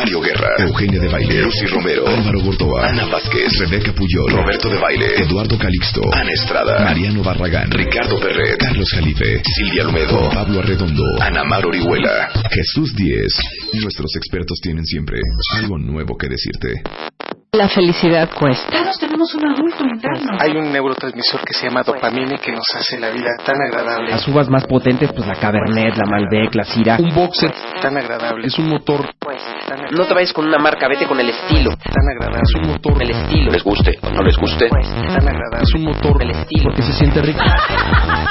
Mario 0.00 0.22
Guerra, 0.22 0.48
Eugenia 0.60 0.98
de 0.98 1.08
Baile, 1.08 1.42
Lucy 1.42 1.66
Romero, 1.66 2.08
Álvaro 2.08 2.40
Gordoa, 2.40 2.88
Ana 2.88 3.04
Vázquez, 3.04 3.52
Rebeca 3.58 3.92
Puyol, 3.92 4.32
Roberto 4.32 4.70
de 4.70 4.78
Baile, 4.78 5.20
Eduardo 5.20 5.58
Calixto, 5.58 6.00
Ana 6.14 6.32
Estrada, 6.32 6.82
Mariano 6.82 7.22
Barragán, 7.22 7.70
Ricardo 7.70 8.18
Perret, 8.18 8.56
Carlos 8.56 8.88
Jalife, 8.94 9.42
Silvia 9.44 9.84
Lumedo, 9.84 10.30
Pablo 10.30 10.60
Arredondo, 10.60 11.04
Ana 11.20 11.44
Mar 11.44 11.66
Orihuela, 11.66 12.30
Jesús 12.50 12.94
Díez. 12.96 13.34
Nuestros 13.74 14.16
expertos 14.16 14.58
tienen 14.62 14.86
siempre 14.86 15.20
algo 15.58 15.76
nuevo 15.76 16.16
que 16.16 16.28
decirte. 16.30 17.09
La 17.52 17.68
felicidad 17.68 18.30
cuesta. 18.30 18.70
Todos 18.70 18.96
tenemos 19.00 19.34
un 19.34 19.44
adulto 19.44 19.84
interno. 19.84 20.38
Hay 20.38 20.52
un 20.52 20.72
neurotransmisor 20.72 21.40
que 21.44 21.52
se 21.52 21.66
llama 21.66 21.82
dopamina 21.82 22.38
que 22.38 22.52
nos 22.52 22.64
hace 22.76 22.96
la 23.00 23.10
vida 23.10 23.26
tan 23.44 23.56
agradable. 23.60 24.10
Las 24.12 24.26
uvas 24.28 24.48
más 24.48 24.64
potentes, 24.68 25.12
pues 25.12 25.26
la 25.26 25.34
Cabernet, 25.34 25.96
la 25.96 26.04
Malbec, 26.08 26.54
la 26.54 26.62
Syrah. 26.62 26.98
Un 27.00 27.12
boxer 27.12 27.52
tan 27.82 27.96
agradable. 27.96 28.46
Es 28.46 28.56
un 28.56 28.68
motor. 28.68 29.04
Pues, 29.18 29.42
no 29.90 30.06
te 30.06 30.14
vayas 30.14 30.32
con 30.32 30.46
una 30.46 30.58
marca, 30.58 30.86
vete 30.86 31.08
con 31.08 31.18
el 31.18 31.28
estilo. 31.28 31.72
Tan 31.76 32.08
agradable. 32.08 32.40
Es 32.40 32.54
un 32.54 32.68
motor. 32.70 33.02
El 33.02 33.10
estilo. 33.10 33.50
Les 33.50 33.64
guste 33.64 33.98
o 34.00 34.10
no 34.10 34.22
les 34.22 34.36
guste. 34.36 34.68
Pues, 34.68 34.88
tan 34.88 35.28
agradable. 35.28 35.62
Es 35.62 35.74
un 35.74 35.82
motor. 35.82 36.22
El 36.22 36.30
estilo. 36.30 36.62
Porque 36.62 36.82
se 36.82 36.92
siente 36.92 37.20
rico. 37.20 37.40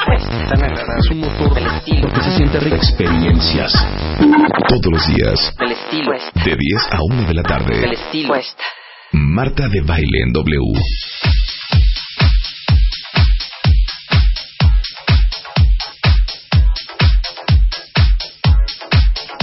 Pues, 0.06 0.24
tan 0.48 0.64
agradable. 0.64 0.98
Es 0.98 1.10
un 1.10 1.20
motor. 1.20 1.58
El 1.58 1.66
estilo. 1.66 2.08
Porque 2.08 2.22
se 2.22 2.36
siente 2.36 2.58
rico. 2.58 2.76
Experiencias. 2.76 3.72
Todos 4.66 4.86
los 4.90 5.06
días. 5.08 5.54
El 5.60 5.72
estilo. 5.72 6.12
De 6.42 6.56
10 6.56 6.88
a 6.90 6.98
1 7.12 7.28
de 7.28 7.34
la 7.34 7.42
tarde. 7.42 7.84
El 7.84 7.92
estilo. 7.92 8.28
Cuesta. 8.28 8.64
Marta 9.12 9.66
de 9.68 9.80
Baile 9.80 10.22
en 10.24 10.32
W. 10.32 10.60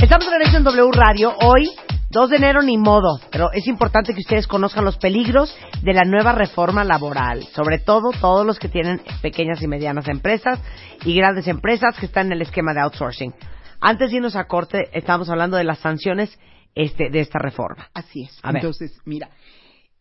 Estamos 0.02 0.26
de 0.26 0.32
regreso 0.32 0.58
en 0.58 0.64
W 0.64 0.90
Radio. 0.94 1.36
Hoy 1.42 1.70
2 2.12 2.30
de 2.30 2.38
enero 2.38 2.62
ni 2.62 2.78
modo, 2.78 3.20
pero 3.30 3.52
es 3.52 3.68
importante 3.68 4.14
que 4.14 4.22
ustedes 4.22 4.48
conozcan 4.48 4.86
los 4.86 4.98
peligros 4.98 5.54
de 5.82 5.94
la 5.94 6.06
nueva 6.06 6.32
reforma 6.32 6.86
laboral, 6.86 7.44
sobre 7.54 7.80
todo 7.80 8.12
todos 8.22 8.46
los 8.46 8.60
que 8.60 8.70
tienen 8.70 9.02
pequeñas 9.22 9.62
y 9.62 9.68
medianas 9.68 10.08
empresas 10.08 10.62
y 11.04 11.14
grandes 11.14 11.46
empresas 11.50 11.98
que 12.00 12.06
están 12.06 12.28
en 12.28 12.34
el 12.34 12.42
esquema 12.44 12.74
de 12.74 12.80
outsourcing. 12.80 13.34
Antes 13.82 14.12
de 14.12 14.16
irnos 14.16 14.38
a 14.38 14.46
corte, 14.46 14.90
estábamos 14.94 15.30
hablando 15.30 15.58
de 15.58 15.66
las 15.66 15.80
sanciones 15.80 16.40
este, 16.78 17.10
de 17.10 17.20
esta 17.20 17.40
reforma. 17.40 17.90
Así 17.94 18.24
es. 18.24 18.40
A 18.44 18.52
ver. 18.52 18.58
Entonces, 18.58 19.02
mira, 19.04 19.30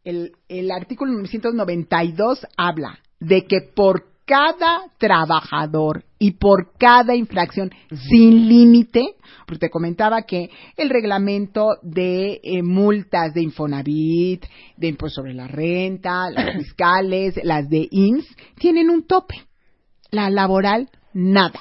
el, 0.06 0.32
el 0.48 0.70
artículo 0.70 1.12
992 1.12 2.46
habla 2.56 3.00
de 3.18 3.44
que 3.44 3.60
por 3.60 4.04
cada 4.24 4.82
trabajador 4.98 6.04
y 6.18 6.32
por 6.32 6.72
cada 6.78 7.14
infracción 7.14 7.72
sin 8.10 8.48
límite, 8.48 9.14
porque 9.46 9.66
te 9.66 9.70
comentaba 9.70 10.22
que 10.22 10.50
el 10.76 10.90
reglamento 10.90 11.76
de 11.82 12.40
eh, 12.42 12.62
multas 12.62 13.34
de 13.34 13.42
Infonavit, 13.42 14.44
de 14.76 14.88
impuesto 14.88 15.22
sobre 15.22 15.34
la 15.34 15.46
renta, 15.46 16.30
las 16.30 16.56
fiscales, 16.56 17.38
las 17.42 17.68
de 17.68 17.88
IMSS, 17.90 18.26
tienen 18.58 18.90
un 18.90 19.06
tope. 19.06 19.36
La 20.10 20.30
laboral, 20.30 20.88
nada. 21.12 21.60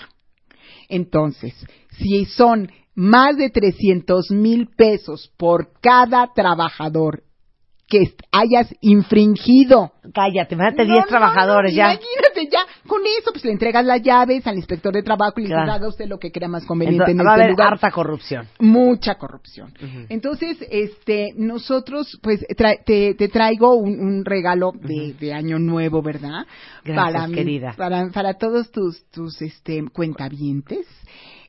Entonces, 0.88 1.54
si 1.98 2.26
son 2.26 2.72
más 2.96 3.38
de 3.38 3.50
300 3.50 4.32
mil 4.32 4.70
pesos 4.76 5.32
por 5.38 5.74
cada 5.82 6.32
trabajador 6.34 7.25
que 7.88 8.16
hayas 8.32 8.74
infringido. 8.82 9.92
Cállate, 10.14 10.56
No, 10.56 10.64
10 10.72 10.88
no, 10.88 11.06
trabajadores 11.08 11.72
no, 11.74 11.78
ya. 11.78 11.94
Imagínate 11.94 12.50
ya, 12.52 12.60
con 12.88 13.02
eso 13.20 13.32
pues 13.32 13.46
le 13.46 13.52
entregas 13.52 13.86
las 13.86 14.02
llaves 14.02 14.46
al 14.48 14.56
inspector 14.56 14.94
de 14.94 15.04
trabajo 15.04 15.40
y 15.40 15.48
le 15.48 15.56
haga 15.56 15.88
usted 15.88 16.08
lo 16.08 16.18
que 16.18 16.32
crea 16.32 16.48
más 16.48 16.66
conveniente 16.66 17.12
Entonces, 17.12 17.20
en 17.22 17.26
va 17.28 17.32
a 17.32 17.36
este 17.36 17.44
haber 17.44 17.52
lugar. 17.52 17.74
harta 17.74 17.92
corrupción. 17.92 18.48
Mucha 18.60 19.16
corrupción. 19.16 19.74
Entonces, 20.10 20.58
este, 20.70 21.34
nosotros, 21.38 22.20
pues, 22.22 22.42
tra- 22.58 22.80
te, 22.86 23.14
te 23.16 23.28
traigo 23.30 23.76
un, 23.76 24.00
un 24.00 24.26
regalo 24.26 24.72
de, 24.74 25.14
de 25.20 25.34
año 25.34 25.60
nuevo, 25.60 26.02
¿verdad? 26.02 26.46
Gracias, 26.84 27.14
para 27.24 27.34
querida. 27.34 27.74
para, 27.78 28.10
para 28.10 28.34
todos 28.36 28.72
tus, 28.72 29.06
tus, 29.12 29.42
este, 29.42 29.84
cuentavientes. 29.94 30.86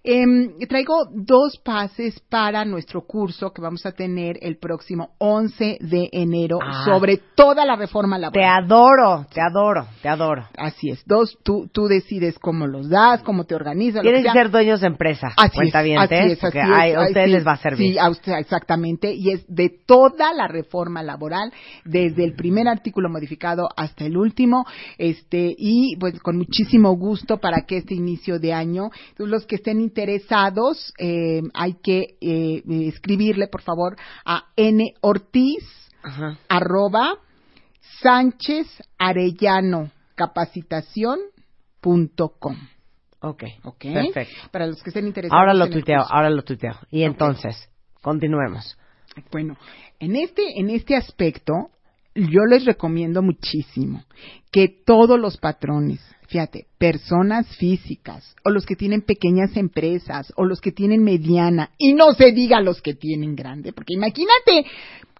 Em, 0.08 0.56
traigo 0.68 0.94
dos 1.12 1.58
pases 1.64 2.20
para 2.30 2.64
nuestro 2.64 3.02
curso 3.06 3.50
que 3.52 3.60
vamos 3.60 3.84
a 3.86 3.90
tener 3.92 4.38
el 4.40 4.56
próximo 4.56 5.10
11 5.18 5.78
de 5.80 6.08
enero 6.12 6.58
Ah. 6.62 6.84
sobre 6.84 7.18
toda 7.34 7.64
la 7.66 7.74
reforma 7.74 8.16
Te 8.16 8.20
laboral. 8.22 8.64
adoro, 8.64 9.26
te 9.34 9.40
adoro, 9.40 9.86
te 10.02 10.08
adoro. 10.08 10.46
Así 10.56 10.90
es. 10.90 11.04
Dos, 11.06 11.36
tú, 11.42 11.68
tú 11.72 11.88
decides 11.88 12.38
cómo 12.38 12.68
los 12.68 12.88
das, 12.88 13.22
cómo 13.24 13.44
te 13.44 13.56
organizas. 13.56 14.02
que 14.02 14.22
sea. 14.22 14.32
ser 14.32 14.50
dueños 14.52 14.80
de 14.80 14.86
empresa. 14.86 15.26
Así 15.36 15.48
es, 15.48 15.54
cuentavientes, 15.54 16.20
así 16.20 16.32
es, 16.34 16.38
porque 16.38 16.60
así 16.60 16.70
es, 16.70 16.76
ay, 16.78 16.92
a 16.92 17.00
ustedes 17.02 17.26
sí, 17.26 17.32
les 17.32 17.46
va 17.46 17.52
a 17.52 17.56
servir. 17.56 17.92
Sí, 17.92 17.98
a 17.98 18.08
usted, 18.08 18.32
exactamente. 18.38 19.12
Y 19.12 19.32
es 19.32 19.44
de 19.48 19.70
toda 19.86 20.32
la 20.32 20.46
reforma 20.46 21.02
laboral, 21.02 21.52
desde 21.84 22.22
el 22.24 22.34
primer 22.34 22.68
artículo 22.68 23.08
modificado 23.10 23.68
hasta 23.76 24.04
el 24.04 24.16
último, 24.16 24.64
este, 24.98 25.52
y 25.58 25.96
pues 25.98 26.20
con 26.20 26.36
muchísimo 26.38 26.96
gusto 26.96 27.38
para 27.38 27.62
que 27.66 27.78
este 27.78 27.94
inicio 27.94 28.38
de 28.38 28.52
año, 28.52 28.90
los 29.18 29.46
que 29.46 29.56
estén 29.56 29.80
interesados, 29.96 30.92
eh, 30.98 31.40
hay 31.54 31.74
que 31.82 32.18
eh, 32.20 32.62
escribirle, 32.86 33.48
por 33.48 33.62
favor, 33.62 33.96
a 34.26 34.44
N 34.56 34.92
Ortiz, 35.00 35.64
Ajá. 36.02 36.38
arroba 36.48 37.18
Sánchez 38.02 38.66
Arellano 38.98 39.90
Capacitación 40.14 41.18
punto 41.80 42.34
com. 42.38 42.56
Ok, 43.20 43.44
¿Ok? 43.64 43.80
perfecto. 43.80 44.48
Para 44.50 44.66
los 44.66 44.82
que 44.82 44.90
estén 44.90 45.06
interesados. 45.06 45.40
Ahora 45.40 45.54
lo 45.54 45.70
tuiteo, 45.70 46.02
ahora 46.02 46.28
lo 46.28 46.42
tuiteo. 46.42 46.74
Y 46.90 47.02
entonces, 47.02 47.56
continuemos. 48.02 48.76
Bueno, 49.32 49.56
en 49.98 50.16
este, 50.16 50.60
en 50.60 50.68
este 50.68 50.94
aspecto, 50.94 51.70
yo 52.14 52.44
les 52.48 52.66
recomiendo 52.66 53.22
muchísimo 53.22 54.04
que 54.52 54.68
todos 54.68 55.18
los 55.18 55.38
patrones, 55.38 56.00
fíjate, 56.28 56.66
personas 56.78 57.46
físicas, 57.56 58.34
o 58.44 58.50
los 58.50 58.66
que 58.66 58.76
tienen 58.76 59.02
pequeñas 59.02 59.56
empresas, 59.56 60.32
o 60.36 60.44
los 60.44 60.60
que 60.60 60.72
tienen 60.72 61.02
mediana, 61.02 61.70
y 61.78 61.94
no 61.94 62.12
se 62.12 62.32
diga 62.32 62.60
los 62.60 62.82
que 62.82 62.94
tienen 62.94 63.34
grande, 63.36 63.72
porque 63.72 63.94
imagínate, 63.94 64.66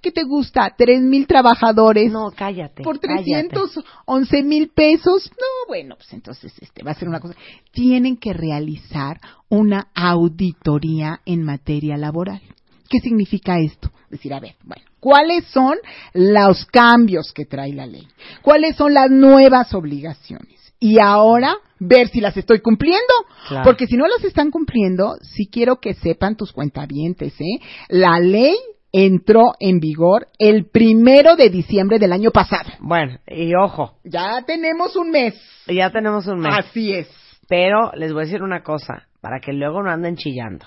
¿qué 0.01 0.11
te 0.11 0.25
gusta? 0.25 0.75
Tres 0.77 1.03
mil 1.03 1.27
trabajadores. 1.27 2.13
No, 2.13 2.31
cállate. 2.31 2.83
por 2.83 3.01
cállate. 3.01 3.49
311 3.49 4.43
mil 4.43 4.69
pesos. 4.69 5.31
No, 5.33 5.69
bueno, 5.69 5.97
pues 5.97 6.13
entonces 6.13 6.53
este 6.61 6.83
va 6.83 6.93
a 6.93 6.95
ser 6.95 7.09
una 7.09 7.21
cosa. 7.21 7.35
Tienen 7.73 8.17
que 8.17 8.33
realizar 8.33 9.21
una 9.49 9.89
auditoría 9.95 11.21
en 11.25 11.43
materia 11.43 11.97
laboral. 11.97 12.43
¿Qué 12.89 13.01
significa 13.01 13.59
esto? 13.59 13.91
Decir, 14.11 14.33
a 14.33 14.39
ver, 14.39 14.55
bueno, 14.63 14.85
¿cuáles 15.01 15.45
son 15.47 15.77
los 16.15 16.65
cambios 16.67 17.33
que 17.33 17.45
trae 17.45 17.73
la 17.73 17.87
ley? 17.87 18.07
¿Cuáles 18.43 18.77
son 18.77 18.95
las 18.95 19.11
nuevas 19.11 19.75
obligaciones? 19.75 20.66
Y 20.87 20.99
ahora 21.01 21.57
ver 21.81 22.09
si 22.09 22.21
las 22.21 22.37
estoy 22.37 22.61
cumpliendo. 22.61 23.13
Claro. 23.49 23.65
Porque 23.65 23.87
si 23.87 23.97
no 23.97 24.07
las 24.07 24.23
están 24.25 24.51
cumpliendo, 24.53 25.17
sí 25.23 25.49
quiero 25.51 25.77
que 25.81 25.95
sepan 25.95 26.37
tus 26.37 26.53
cuentavientes, 26.53 27.35
¿eh? 27.41 27.61
La 27.89 28.21
ley 28.21 28.55
entró 28.93 29.43
en 29.59 29.81
vigor 29.81 30.29
el 30.39 30.67
primero 30.71 31.35
de 31.35 31.51
diciembre 31.51 31.99
del 31.99 32.13
año 32.13 32.31
pasado. 32.31 32.71
Bueno, 32.79 33.19
y 33.27 33.53
ojo, 33.55 33.99
Ya 34.05 34.43
tenemos 34.47 34.95
un 34.97 35.11
mes. 35.11 35.35
ya 35.67 35.91
tenemos 35.91 36.27
un 36.29 36.39
mes. 36.39 36.53
Así 36.57 36.93
es. 36.93 37.09
Pero 37.49 37.91
les 37.95 38.13
voy 38.13 38.23
a 38.23 38.27
decir 38.27 38.43
una 38.43 38.63
cosa, 38.63 39.09
para 39.21 39.41
que 39.41 39.53
luego 39.53 39.83
no 39.83 39.91
anden 39.91 40.17
chillando. 40.17 40.67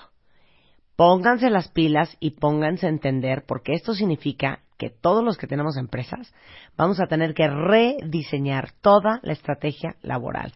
Pónganse 0.96 1.48
las 1.48 1.68
pilas 1.68 2.14
y 2.20 2.32
pónganse 2.32 2.86
a 2.86 2.90
entender, 2.90 3.44
porque 3.48 3.72
esto 3.72 3.94
significa 3.94 4.60
que 4.80 4.88
todos 4.88 5.22
los 5.22 5.36
que 5.36 5.46
tenemos 5.46 5.76
empresas 5.76 6.32
vamos 6.74 7.00
a 7.00 7.06
tener 7.06 7.34
que 7.34 7.46
rediseñar 7.46 8.72
toda 8.80 9.20
la 9.22 9.34
estrategia 9.34 9.96
laboral, 10.00 10.54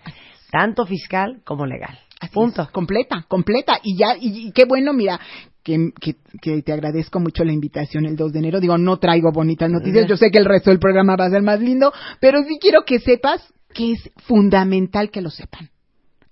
tanto 0.50 0.87
fiscal 0.87 1.42
como 1.44 1.66
legal. 1.66 1.98
Así 2.20 2.32
Punto. 2.32 2.62
es, 2.62 2.70
completa, 2.70 3.26
completa. 3.28 3.78
Y 3.82 3.98
ya, 3.98 4.16
y, 4.18 4.48
y 4.48 4.52
qué 4.52 4.64
bueno, 4.64 4.94
mira, 4.94 5.20
que, 5.62 5.90
que, 6.00 6.16
que 6.40 6.62
te 6.62 6.72
agradezco 6.72 7.20
mucho 7.20 7.44
la 7.44 7.52
invitación 7.52 8.06
el 8.06 8.16
2 8.16 8.32
de 8.32 8.38
enero. 8.38 8.60
Digo, 8.60 8.78
no 8.78 8.96
traigo 8.96 9.30
bonitas 9.30 9.70
noticias. 9.70 10.06
Yo 10.06 10.16
sé 10.16 10.30
que 10.30 10.38
el 10.38 10.46
resto 10.46 10.70
del 10.70 10.78
programa 10.78 11.16
va 11.16 11.26
a 11.26 11.30
ser 11.30 11.42
más 11.42 11.60
lindo, 11.60 11.92
pero 12.18 12.42
sí 12.44 12.56
quiero 12.58 12.84
que 12.87 13.00
sepas 13.00 13.52
que 13.74 13.92
es 13.92 14.10
fundamental 14.26 15.10
que 15.10 15.20
lo 15.20 15.28
sepan. 15.28 15.68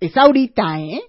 Es 0.00 0.16
ahorita, 0.16 0.80
¿eh? 0.80 1.02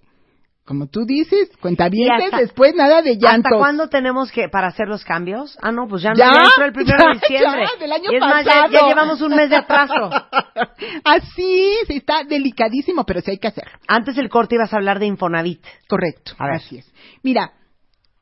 Como 0.65 0.88
tú 0.88 1.04
dices, 1.06 1.49
cuenta 1.60 1.89
bien, 1.89 2.10
después 2.38 2.73
nada 2.73 3.02
de 3.02 3.17
llantos. 3.17 3.52
¿Hasta 3.52 3.58
cuándo 3.58 3.89
tenemos 3.89 4.32
que 4.32 4.47
para 4.47 4.67
hacer 4.67 4.88
los 4.88 5.04
cambios? 5.04 5.58
Ah, 5.62 5.73
no, 5.73 5.89
pues 5.89 6.02
ya 6.04 6.12
no 6.12 6.15
Ya, 6.15 6.32
entró 6.45 6.65
el 6.65 6.71
primero 6.73 7.04
de 7.06 7.13
diciembre. 7.19 7.65
ya, 7.73 7.80
del 7.82 7.91
año 7.91 8.10
y 8.12 8.15
es 8.15 8.21
más, 8.21 8.45
ya, 8.45 8.52
pasado. 8.52 8.71
ya 8.71 8.88
llevamos 8.88 9.21
un 9.21 9.36
mes 9.36 9.49
de 9.49 9.58
atraso. 9.58 10.10
Así 11.04 11.73
es, 11.82 11.89
está 11.89 12.23
delicadísimo, 12.23 13.04
pero 13.06 13.19
sí 13.21 13.32
hay 13.32 13.39
que 13.39 13.47
hacerlo. 13.49 13.73
Antes 13.88 14.15
del 14.15 14.30
corte 14.30 14.56
ibas 14.56 14.71
a 14.73 14.78
hablar 14.78 14.99
de 14.99 15.06
Infonavit. 15.08 15.62
Correcto, 15.88 16.32
A 16.38 16.45
ver. 16.45 16.56
así 16.56 16.78
es. 16.78 16.91
Mira, 17.23 17.52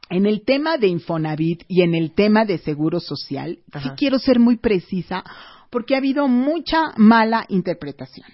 en 0.10 0.26
el 0.26 0.44
tema 0.44 0.78
de 0.78 0.88
Infonavit 0.88 1.64
y 1.68 1.84
en 1.84 1.94
el 1.94 2.14
tema 2.14 2.46
de 2.46 2.58
Seguro 2.58 3.00
Social, 3.00 3.60
sí 3.66 3.72
Ajá. 3.72 3.96
quiero 3.96 4.18
ser 4.20 4.40
muy 4.40 4.58
precisa 4.58 5.24
porque 5.70 5.94
ha 5.96 6.00
habido 6.00 6.28
mucha 6.28 6.92
mala 6.98 7.46
interpretación. 7.50 8.28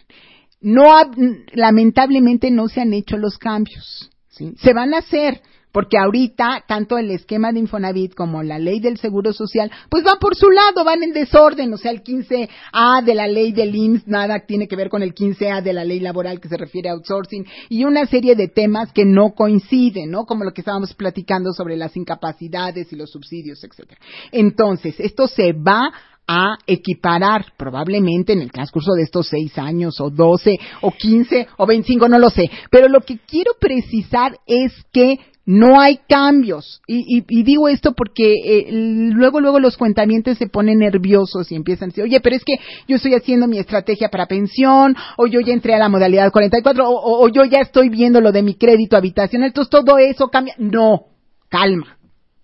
No 0.62 0.92
ha- 0.96 1.10
lamentablemente 1.54 2.52
no 2.52 2.68
se 2.68 2.82
han 2.82 2.94
hecho 2.94 3.18
los 3.18 3.38
cambios. 3.38 4.10
¿sí? 4.30 4.54
Se 4.58 4.74
van 4.74 4.94
a 4.94 5.00
hacer 5.00 5.42
porque 5.72 5.98
ahorita 6.00 6.64
tanto 6.68 6.98
el 6.98 7.12
esquema 7.12 7.52
de 7.52 7.60
Infonavit 7.60 8.16
como 8.16 8.42
la 8.42 8.58
ley 8.58 8.80
del 8.80 8.98
Seguro 8.98 9.32
Social, 9.32 9.70
pues 9.90 10.04
van 10.04 10.18
por 10.18 10.36
su 10.36 10.50
lado, 10.50 10.84
van 10.84 11.04
en 11.04 11.14
desorden, 11.14 11.72
o 11.72 11.78
sea, 11.78 11.92
el 11.92 12.02
15A 12.04 13.04
de 13.04 13.14
la 13.14 13.28
ley 13.28 13.52
del 13.52 13.76
IMSS 13.76 14.08
nada 14.08 14.40
tiene 14.48 14.68
que 14.68 14.76
ver 14.76 14.90
con 14.90 15.04
el 15.04 15.14
15A 15.14 15.62
de 15.62 15.74
la 15.74 15.84
ley 15.84 16.00
laboral 16.00 16.40
que 16.40 16.50
se 16.50 16.58
refiere 16.58 16.90
a 16.90 16.94
outsourcing 16.94 17.46
y 17.70 17.84
una 17.84 18.08
serie 18.08 18.36
de 18.36 18.48
temas 18.48 18.92
que 18.92 19.06
no 19.06 19.36
coinciden, 19.36 20.10
¿no? 20.10 20.26
Como 20.26 20.46
lo 20.46 20.52
que 20.52 20.62
estábamos 20.62 20.96
platicando 20.96 21.52
sobre 21.54 21.78
las 21.78 21.96
incapacidades 21.96 22.92
y 22.92 22.96
los 22.96 23.12
subsidios, 23.12 23.64
etcétera. 23.64 24.02
Entonces, 24.32 24.96
esto 25.00 25.28
se 25.28 25.54
va 25.54 25.92
a 26.28 26.58
equiparar 26.68 27.46
probablemente 27.58 28.34
en 28.34 28.42
el 28.42 28.52
transcurso 28.52 28.94
de 28.94 29.04
estos 29.04 29.28
seis 29.30 29.58
años 29.58 30.00
o 30.02 30.10
doce 30.10 30.58
o 30.82 30.92
quince 30.92 31.48
o 31.58 31.66
veinticinco, 31.66 32.10
no 32.10 32.20
lo 32.20 32.30
sé. 32.30 32.50
Pero 32.70 32.90
lo 32.90 33.00
que 33.02 33.18
quiero 33.26 33.52
precisar 33.60 34.38
es 34.46 34.74
que 34.92 35.20
no 35.46 35.80
hay 35.80 36.00
cambios. 36.10 36.82
Y, 36.88 37.20
y- 37.20 37.24
y 37.30 37.44
digo 37.44 37.70
esto 37.70 37.94
porque 37.94 38.34
eh, 38.44 38.66
luego, 38.70 39.40
luego 39.40 39.62
los 39.62 39.78
cuentamientos 39.78 40.38
se 40.38 40.48
ponen 40.48 40.80
nerviosos 40.80 41.50
y 41.50 41.56
empiezan 41.56 41.86
a 41.86 41.88
decir, 41.92 42.04
oye, 42.04 42.20
pero 42.20 42.36
es 42.36 42.44
que 42.44 42.56
yo 42.90 42.98
estoy 42.98 43.14
haciendo 43.14 43.48
mi 43.48 43.58
estrategia 43.58 44.10
para 44.10 44.26
pensión, 44.26 44.94
o 45.16 45.26
yo 45.28 45.40
ya 45.40 45.54
entré 45.54 45.74
a 45.74 45.80
la 45.80 45.88
modalidad 45.88 46.34
44, 46.34 46.90
o, 46.90 46.92
o- 46.94 47.24
o 47.24 47.30
yo 47.30 47.46
ya 47.46 47.60
estoy 47.62 47.88
viendo 47.88 48.20
lo 48.20 48.34
de 48.34 48.44
mi 48.44 48.56
crédito 48.56 48.98
habitacional. 48.98 49.48
Entonces 49.48 49.70
todo 49.72 49.98
eso 49.98 50.28
cambia. 50.28 50.54
No, 50.58 51.06
calma. 51.48 51.98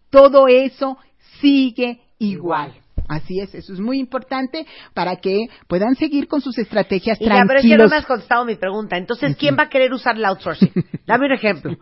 Todo 0.10 0.48
eso 0.48 0.98
sigue 1.41 2.00
igual. 2.19 2.74
Así 3.08 3.39
es, 3.39 3.54
eso 3.54 3.74
es 3.74 3.80
muy 3.80 4.00
importante 4.00 4.66
para 4.94 5.18
que 5.18 5.48
puedan 5.68 5.96
seguir 5.96 6.28
con 6.28 6.42
sus 6.42 6.58
estrategias 6.58 7.20
Y 7.20 7.26
ya, 7.26 7.44
pero 7.48 7.60
es 7.60 7.63
que 7.63 7.70
no 7.70 7.76
tranquilos. 7.78 7.92
me 7.92 7.98
has 7.98 8.06
contestado 8.06 8.46
mi 8.46 8.56
pregunta. 8.56 8.98
Entonces, 8.98 9.36
¿quién 9.38 9.58
va 9.58 9.63
a 9.63 9.70
querer 9.70 9.94
usar 9.94 10.16
el 10.16 10.26
outsourcing? 10.26 10.72
Dame 11.06 11.26
un 11.26 11.34
ejemplo. 11.34 11.76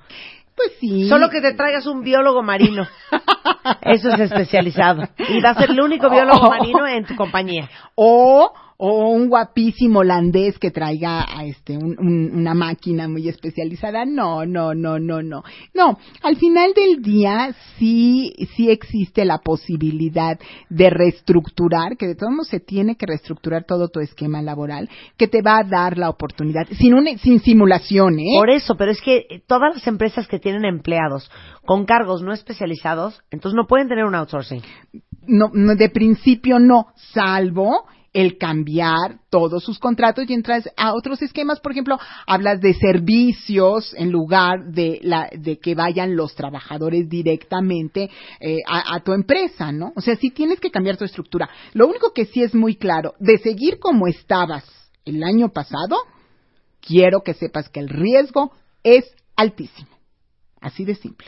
Pues 0.55 0.73
sí. 0.79 1.07
Solo 1.07 1.29
que 1.29 1.41
te 1.41 1.53
traigas 1.53 1.87
un 1.87 2.01
biólogo 2.01 2.43
marino. 2.43 2.87
Eso 3.81 4.09
es 4.09 4.19
especializado. 4.19 5.03
Y 5.29 5.41
va 5.41 5.51
a 5.51 5.55
ser 5.55 5.71
el 5.71 5.81
único 5.81 6.09
biólogo 6.09 6.49
marino 6.49 6.85
en 6.87 7.05
tu 7.05 7.15
compañía. 7.15 7.69
o 7.95 8.51
o 8.83 9.09
un 9.09 9.29
guapísimo 9.29 9.99
holandés 9.99 10.57
que 10.57 10.71
traiga 10.71 11.23
a 11.29 11.45
este 11.45 11.77
un- 11.77 11.95
un- 11.99 12.31
una 12.33 12.55
máquina 12.55 13.07
muy 13.07 13.29
especializada 13.29 14.05
no 14.05 14.43
no 14.45 14.73
no 14.73 14.97
no 14.97 15.21
no 15.21 15.43
no 15.75 15.97
al 16.23 16.35
final 16.37 16.73
del 16.73 17.03
día 17.03 17.53
sí 17.77 18.33
sí 18.55 18.71
existe 18.71 19.23
la 19.23 19.37
posibilidad 19.37 20.39
de 20.69 20.89
reestructurar 20.89 21.95
que 21.95 22.07
de 22.07 22.15
todos 22.15 22.31
modos 22.31 22.47
se 22.47 22.59
tiene 22.59 22.95
que 22.95 23.05
reestructurar 23.05 23.65
todo 23.65 23.89
tu 23.89 23.99
esquema 23.99 24.41
laboral 24.41 24.89
que 25.15 25.27
te 25.27 25.43
va 25.43 25.59
a 25.59 25.63
dar 25.63 25.99
la 25.99 26.09
oportunidad 26.09 26.67
sin 26.79 26.95
un, 26.95 27.05
sin 27.19 27.39
simulación 27.39 28.19
¿eh? 28.19 28.33
Por 28.39 28.49
eso, 28.49 28.75
pero 28.77 28.89
es 28.91 29.01
que 29.01 29.43
todas 29.45 29.75
las 29.75 29.85
empresas 29.85 30.27
que 30.27 30.39
tienen 30.39 30.65
empleados 30.65 31.29
con 31.67 31.85
cargos 31.85 32.23
no 32.23 32.33
especializados, 32.33 33.21
entonces 33.29 33.55
no 33.55 33.67
pueden 33.67 33.87
tener 33.87 34.05
un 34.05 34.15
outsourcing. 34.15 34.63
no, 35.27 35.51
no, 35.53 35.75
de 35.75 35.89
principio 35.89 36.57
no, 36.57 36.87
salvo 37.13 37.85
el 38.13 38.37
cambiar 38.37 39.19
todos 39.29 39.63
sus 39.63 39.79
contratos 39.79 40.29
y 40.29 40.33
entras 40.33 40.69
a 40.75 40.93
otros 40.93 41.21
esquemas, 41.21 41.59
por 41.59 41.71
ejemplo, 41.71 41.97
hablas 42.27 42.59
de 42.59 42.73
servicios 42.73 43.93
en 43.97 44.11
lugar 44.11 44.71
de 44.71 44.99
la 45.01 45.29
de 45.31 45.59
que 45.59 45.75
vayan 45.75 46.15
los 46.15 46.35
trabajadores 46.35 47.07
directamente 47.07 48.09
eh, 48.39 48.57
a, 48.67 48.95
a 48.95 48.99
tu 48.99 49.13
empresa, 49.13 49.71
¿no? 49.71 49.93
O 49.95 50.01
sea, 50.01 50.15
sí 50.17 50.31
tienes 50.31 50.59
que 50.59 50.71
cambiar 50.71 50.97
tu 50.97 51.05
estructura. 51.05 51.49
Lo 51.73 51.87
único 51.87 52.11
que 52.13 52.25
sí 52.25 52.41
es 52.43 52.53
muy 52.53 52.75
claro, 52.75 53.13
de 53.19 53.37
seguir 53.37 53.79
como 53.79 54.07
estabas 54.07 54.65
el 55.05 55.23
año 55.23 55.49
pasado, 55.49 55.97
quiero 56.81 57.21
que 57.21 57.33
sepas 57.33 57.69
que 57.69 57.79
el 57.79 57.89
riesgo 57.89 58.51
es 58.83 59.05
altísimo. 59.35 59.89
Así 60.59 60.85
de 60.85 60.95
simple. 60.95 61.27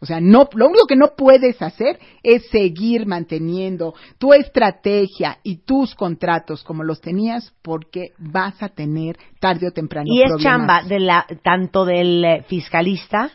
O 0.00 0.06
sea, 0.06 0.20
no, 0.20 0.48
lo 0.54 0.66
único 0.68 0.86
que 0.86 0.96
no 0.96 1.14
puedes 1.16 1.60
hacer 1.60 1.98
es 2.22 2.48
seguir 2.50 3.06
manteniendo 3.06 3.94
tu 4.18 4.32
estrategia 4.32 5.38
y 5.42 5.56
tus 5.64 5.94
contratos 5.94 6.62
como 6.62 6.84
los 6.84 7.00
tenías 7.00 7.52
porque 7.62 8.12
vas 8.18 8.62
a 8.62 8.68
tener 8.68 9.16
tarde 9.40 9.66
o 9.68 9.72
temprano 9.72 10.06
Y 10.06 10.22
es 10.22 10.28
problemas. 10.28 10.42
chamba 10.42 10.82
de 10.84 11.00
la, 11.00 11.26
tanto 11.42 11.84
del 11.84 12.24
eh, 12.24 12.44
fiscalista 12.48 13.30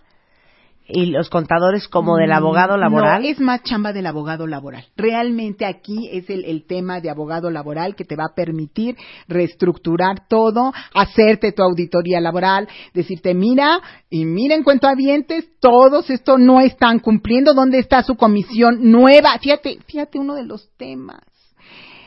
y 0.87 1.05
los 1.07 1.29
contadores 1.29 1.87
como 1.87 2.17
del 2.17 2.31
abogado 2.31 2.77
laboral. 2.77 3.21
Mm, 3.21 3.23
No, 3.23 3.29
es 3.29 3.39
más 3.39 3.63
chamba 3.63 3.93
del 3.93 4.05
abogado 4.05 4.47
laboral. 4.47 4.85
Realmente 4.97 5.65
aquí 5.65 6.09
es 6.11 6.29
el, 6.29 6.45
el 6.45 6.65
tema 6.65 6.99
de 6.99 7.09
abogado 7.09 7.49
laboral 7.49 7.95
que 7.95 8.03
te 8.03 8.15
va 8.15 8.25
a 8.25 8.35
permitir 8.35 8.97
reestructurar 9.27 10.27
todo, 10.27 10.73
hacerte 10.93 11.51
tu 11.51 11.63
auditoría 11.63 12.19
laboral, 12.19 12.67
decirte, 12.93 13.33
mira, 13.33 13.79
y 14.09 14.25
miren 14.25 14.63
cuento 14.63 14.87
avientes, 14.87 15.47
todos 15.59 16.09
esto 16.09 16.37
no 16.37 16.59
están 16.59 16.99
cumpliendo, 16.99 17.53
¿dónde 17.53 17.79
está 17.79 18.03
su 18.03 18.15
comisión 18.15 18.91
nueva? 18.91 19.37
Fíjate, 19.39 19.79
fíjate 19.85 20.19
uno 20.19 20.35
de 20.35 20.45
los 20.45 20.69
temas. 20.77 21.21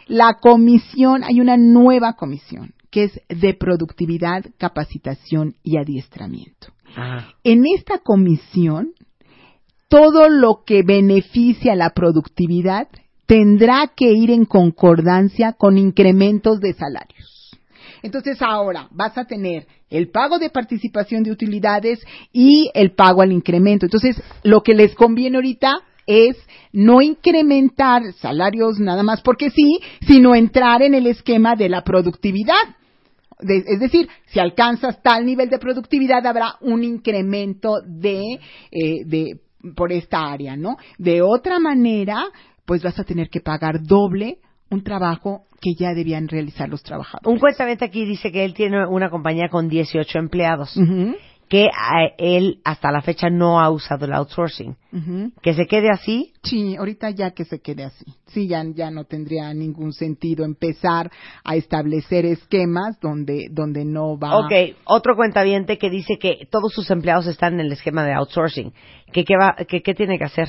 La 0.06 0.34
comisión, 0.34 1.24
hay 1.24 1.40
una 1.40 1.56
nueva 1.56 2.12
comisión 2.12 2.72
que 2.90 3.04
es 3.04 3.20
de 3.28 3.54
productividad, 3.54 4.44
capacitación 4.58 5.54
y 5.62 5.76
adiestramiento. 5.78 6.68
En 7.44 7.64
esta 7.66 7.98
comisión, 7.98 8.92
todo 9.88 10.28
lo 10.28 10.62
que 10.64 10.82
beneficia 10.82 11.76
la 11.76 11.90
productividad 11.90 12.88
tendrá 13.26 13.92
que 13.94 14.12
ir 14.12 14.30
en 14.30 14.44
concordancia 14.44 15.52
con 15.52 15.78
incrementos 15.78 16.60
de 16.60 16.72
salarios. 16.72 17.50
Entonces 18.02 18.40
ahora 18.40 18.88
vas 18.92 19.18
a 19.18 19.24
tener 19.24 19.66
el 19.90 20.10
pago 20.10 20.38
de 20.38 20.50
participación 20.50 21.22
de 21.22 21.32
utilidades 21.32 22.00
y 22.32 22.70
el 22.74 22.92
pago 22.92 23.22
al 23.22 23.32
incremento. 23.32 23.86
Entonces, 23.86 24.20
lo 24.42 24.62
que 24.62 24.74
les 24.74 24.94
conviene 24.94 25.36
ahorita 25.36 25.72
es 26.06 26.36
no 26.72 27.02
incrementar 27.02 28.02
salarios 28.20 28.78
nada 28.78 29.02
más 29.02 29.22
porque 29.22 29.50
sí, 29.50 29.80
sino 30.06 30.34
entrar 30.34 30.82
en 30.82 30.94
el 30.94 31.06
esquema 31.06 31.56
de 31.56 31.68
la 31.68 31.82
productividad. 31.82 32.54
De- 33.40 33.64
es 33.66 33.80
decir, 33.80 34.08
si 34.26 34.40
alcanzas 34.40 35.02
tal 35.02 35.24
nivel 35.26 35.50
de 35.50 35.58
productividad, 35.58 36.26
habrá 36.26 36.54
un 36.60 36.82
incremento 36.84 37.80
de, 37.86 38.38
eh, 38.70 39.04
de, 39.04 39.40
por 39.74 39.92
esta 39.92 40.20
área, 40.30 40.56
¿no? 40.56 40.76
De 40.98 41.22
otra 41.22 41.58
manera, 41.58 42.24
pues 42.64 42.82
vas 42.82 42.98
a 42.98 43.04
tener 43.04 43.28
que 43.28 43.40
pagar 43.40 43.82
doble 43.82 44.38
un 44.70 44.82
trabajo 44.82 45.42
que 45.60 45.74
ya 45.74 45.94
debían 45.94 46.28
realizar 46.28 46.68
los 46.68 46.82
trabajadores. 46.82 47.26
Un 47.26 47.38
cuentamente 47.38 47.84
aquí 47.84 48.04
dice 48.04 48.30
que 48.32 48.44
él 48.44 48.52
tiene 48.54 48.86
una 48.86 49.10
compañía 49.10 49.48
con 49.48 49.68
18 49.68 50.18
empleados, 50.18 50.76
Ujú, 50.76 51.14
que 51.48 51.68
a 51.72 52.06
él 52.18 52.60
hasta 52.64 52.90
la 52.90 53.02
fecha 53.02 53.30
no 53.30 53.60
ha 53.60 53.70
usado 53.70 54.04
el 54.06 54.12
outsourcing. 54.12 54.76
ujú. 54.92 55.32
Que 55.42 55.54
se 55.54 55.66
quede 55.66 55.90
así, 55.90 56.32
Sí, 56.42 56.76
ahorita 56.76 57.10
ya 57.10 57.32
que 57.32 57.44
se 57.44 57.60
quede 57.60 57.84
así. 57.84 58.04
Sí, 58.26 58.46
ya, 58.46 58.62
ya 58.74 58.90
no 58.90 59.04
tendría 59.04 59.52
ningún 59.52 59.92
sentido 59.92 60.44
empezar 60.44 61.10
a 61.44 61.56
establecer 61.56 62.24
esquemas 62.24 63.00
donde, 63.00 63.48
donde 63.50 63.84
no 63.84 64.16
va. 64.18 64.38
Ok, 64.38 64.52
otro 64.84 65.16
cuentaviente 65.16 65.76
que 65.78 65.90
dice 65.90 66.18
que 66.18 66.46
todos 66.50 66.72
sus 66.72 66.88
empleados 66.90 67.26
están 67.26 67.54
en 67.54 67.60
el 67.60 67.72
esquema 67.72 68.04
de 68.04 68.12
outsourcing. 68.12 68.72
¿Qué, 69.12 69.24
qué, 69.24 69.36
va, 69.36 69.56
qué, 69.68 69.82
qué 69.82 69.94
tiene 69.94 70.18
que 70.18 70.24
hacer? 70.24 70.48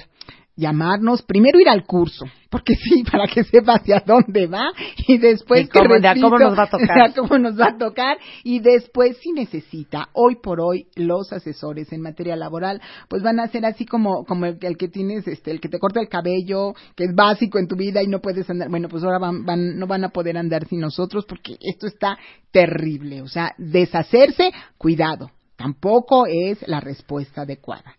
Llamarnos, 0.58 1.22
primero 1.22 1.60
ir 1.60 1.70
al 1.70 1.86
curso, 1.86 2.26
porque 2.50 2.74
sí, 2.76 3.04
para 3.12 3.28
que 3.28 3.44
sepa 3.44 3.76
hacia 3.76 4.04
dónde 4.06 4.48
va, 4.48 4.72
y 5.08 5.18
después 5.20 5.66
Y 5.66 5.68
cómo- 5.70 5.96
que 6.02 6.08
a 6.08 6.14
cómo 6.16 6.38
repito, 6.38 6.50
nos 6.50 6.58
va 6.60 6.64
a 6.64 6.70
tocar. 6.70 7.14
cómo 7.16 7.38
nos 7.38 7.60
va 7.60 7.68
a 7.68 7.78
tocar, 7.78 8.18
y 8.44 8.60
después 8.60 9.18
si 9.22 9.32
necesita, 9.32 10.10
hoy 10.14 10.38
por 10.42 10.60
hoy, 10.60 10.88
los 10.96 11.32
asesores 11.32 11.94
en 11.94 12.02
materia 12.02 12.36
laboral, 12.36 12.82
pues 13.08 13.22
van 13.24 13.40
a 13.40 13.48
ser 13.48 13.66
así 13.66 13.86
como, 13.86 14.26
como 14.26 14.48
el, 14.48 14.58
el 14.62 14.78
que 14.78 14.88
tienes, 14.88 15.28
este, 15.28 15.52
el 15.52 15.62
que 15.62 15.70
te 15.70 15.80
corta 15.80 16.00
el 16.02 16.10
cabello, 16.10 16.74
que 16.96 17.04
es 17.06 17.14
básico 17.16 17.60
en 17.60 17.68
tu 17.68 17.76
vida 17.76 18.02
y 18.02 18.08
no 18.08 18.20
puedes 18.20 18.50
andar, 18.50 18.70
bueno, 18.70 18.90
pues 18.90 19.04
ahora 19.04 19.20
van, 19.20 19.46
van, 19.46 19.78
no 19.78 19.86
van 19.88 20.04
a 20.04 20.10
poder 20.10 20.38
andar 20.38 20.68
sin 20.68 20.80
nosotros 20.80 21.26
porque 21.28 21.56
esto 21.62 21.86
está 21.86 22.18
terrible, 22.52 23.22
o 23.22 23.28
sea, 23.28 23.54
deshacerse, 23.60 24.52
cuidado, 24.78 25.30
tampoco 25.56 26.26
es 26.26 26.68
la 26.68 26.80
respuesta 26.80 27.42
adecuada. 27.44 27.96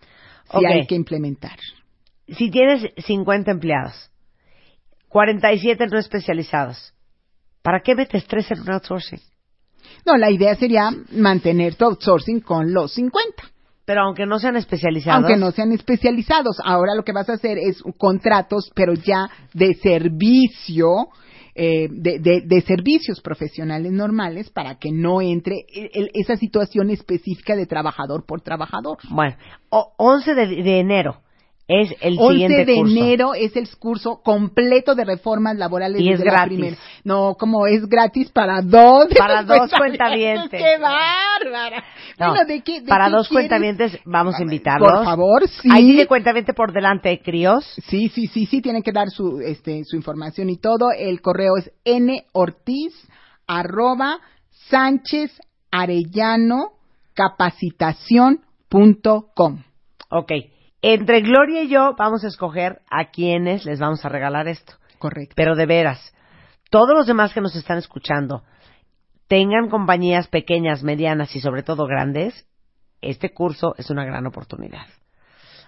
Ok. 0.51 0.65
hay 0.65 0.87
que 0.87 0.95
implementar. 0.95 1.57
Si 2.37 2.51
tienes 2.51 2.93
50 3.07 3.51
empleados, 3.51 4.11
47 5.09 5.87
no 5.87 5.99
especializados, 5.99 6.93
¿para 7.63 7.81
qué 7.81 7.95
metes 7.95 8.27
tres 8.27 8.51
en 8.51 8.61
un 8.61 8.71
outsourcing? 8.73 9.21
No, 10.05 10.17
la 10.17 10.31
idea 10.31 10.55
sería 10.57 10.91
mantener 11.13 11.75
tu 11.77 11.85
outsourcing 11.87 12.41
con 12.41 12.73
los 12.73 12.93
50, 12.95 13.45
Pero 13.87 14.03
aunque 14.03 14.27
no 14.27 14.39
sean 14.39 14.57
especializados. 14.57 15.25
aunque 15.25 15.39
no 15.39 15.51
sean 15.53 15.73
especializados. 15.73 16.59
Ahora 16.65 16.95
lo 16.95 17.05
que 17.05 17.13
vas 17.13 17.29
a 17.31 17.35
hacer 17.35 17.57
es 17.59 17.83
contratos, 17.97 18.71
pero 18.75 18.93
ya 18.95 19.31
de 19.55 19.75
servicio, 19.75 21.09
eh, 21.55 21.89
de, 21.91 22.19
de- 22.19 22.43
de 22.43 22.61
servicios 22.63 23.21
profesionales 23.23 23.91
normales 23.93 24.51
para 24.51 24.77
que 24.79 24.91
no 24.93 25.23
entre 25.23 25.65
el- 25.73 26.11
esa 26.15 26.37
situación 26.37 26.91
específica 26.91 27.57
de 27.57 27.67
trabajador 27.67 28.27
por 28.27 28.43
trabajador. 28.43 28.99
Bueno, 29.11 29.37
o- 29.71 29.93
11 29.97 30.35
de, 30.35 30.47
de 30.63 30.81
enero 30.81 31.23
es 31.69 31.95
el 32.01 32.17
11 32.19 32.33
siguiente 32.33 32.65
de 32.65 32.75
curso. 32.77 32.97
enero 32.97 33.35
es 33.35 33.55
el 33.55 33.69
curso 33.79 34.23
completo 34.23 34.95
de 34.95 35.05
reformas 35.05 35.57
laborales. 35.57 36.01
Y 36.01 36.11
es 36.11 36.21
gratis. 36.21 36.79
No, 37.05 37.35
como 37.39 37.67
es 37.67 37.87
gratis 37.87 38.31
para 38.31 38.63
dos. 38.63 39.09
Para 39.19 39.43
dos 39.43 39.71
cuentavientes. 39.77 40.59
¡Qué 40.61 40.79
bárbara! 40.79 41.85
No, 42.19 42.31
Bueno, 42.31 42.47
¿de 42.47 42.63
qué- 42.63 42.81
de 42.81 42.89
para 42.89 43.07
qué 43.07 43.11
dos 43.13 43.29
quieres? 43.29 43.49
cuentavientes 43.49 43.99
vamos 44.07 44.35
a 44.37 44.43
invitarlos. 44.43 44.91
Por 44.91 45.05
favor, 45.05 45.47
sí. 45.47 45.69
Ahí 45.71 45.85
tiene 45.89 46.07
cuentaviente 46.07 46.55
por 46.55 46.73
delante, 46.73 47.21
críos. 47.23 47.65
Sí, 47.89 48.09
sí, 48.09 48.27
sí, 48.29 48.47
sí, 48.47 48.63
tienen 48.63 48.83
que 48.83 48.93
dar 48.93 49.11
su, 49.11 49.41
este, 49.41 49.85
su 49.85 49.97
información 49.97 50.49
y 50.49 50.57
todo. 50.57 50.87
El 50.99 51.21
correo 51.21 51.59
es 51.59 51.71
nortiz 52.35 52.95
arroba 53.47 54.19
sánchez 54.71 55.39
arellano 55.71 56.73
capacitación.com. 57.15 59.63
Ok. 60.11 60.33
Entre 60.83 61.21
Gloria 61.23 61.63
y 61.63 61.69
yo 61.69 61.95
vamos 61.99 62.25
a 62.25 62.29
escoger 62.29 62.83
a 62.89 63.11
quienes 63.11 63.65
les 63.65 63.81
vamos 63.81 64.05
a 64.05 64.09
regalar 64.09 64.47
esto. 64.47 64.75
Correcto. 64.99 65.35
Pero 65.37 65.57
de 65.57 65.67
veras, 65.67 66.15
todos 66.71 66.95
los 66.95 67.07
demás 67.07 67.33
que 67.33 67.41
nos 67.41 67.57
están 67.57 67.79
escuchando, 67.79 68.45
tengan 69.27 69.69
compañías 69.69 70.29
pequeñas, 70.29 70.83
medianas 70.83 71.35
y 71.35 71.41
sobre 71.41 71.63
todo 71.63 71.87
grandes, 71.87 72.47
este 73.01 73.33
curso 73.33 73.75
es 73.77 73.91
una 73.91 74.05
gran 74.05 74.27
oportunidad. 74.27 74.87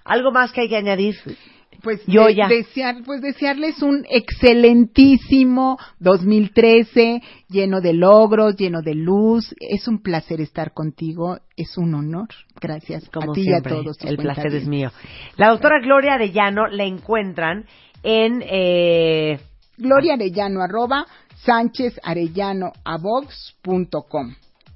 ¿Algo 0.05 0.31
más 0.33 0.53
que 0.53 0.63
hay 0.63 0.69
que 0.69 0.77
añadir? 0.77 1.17
Pues 1.83 2.01
Yo 2.07 2.27
de- 2.27 2.35
ya. 2.35 2.49
desear, 2.49 2.97
pues 3.05 3.23
desearles 3.23 3.83
un 3.83 4.05
excelentísimo 4.11 5.79
2013 5.99 7.23
lleno 7.49 7.81
de 7.81 7.93
logros, 7.95 8.57
lleno 8.57 8.83
de 8.83 8.95
luz. 8.95 9.55
Es 9.61 9.89
un 9.89 10.03
placer 10.03 10.41
estar 10.41 10.73
contigo, 10.73 11.39
es 11.57 11.77
un 11.79 11.95
honor. 11.95 12.29
Gracias 12.61 13.09
Como 13.11 13.33
a 13.33 13.35
ti 13.35 13.43
siempre, 13.45 13.73
y 13.75 13.79
a 13.79 13.83
todos. 13.83 13.97
el 14.05 14.17
placer 14.17 14.55
es 14.55 14.67
mío. 14.67 14.91
La 15.37 15.49
doctora 15.51 15.81
Gloria 15.81 16.15
Arellano 16.15 16.67
la 16.69 16.85
encuentran 16.85 17.65
en... 18.03 18.43
Eh, 18.47 19.39
Gloria 19.77 20.15
Arellano 20.15 20.61
arroba 20.61 21.07
sánchez 21.45 21.99
arellano 22.03 22.73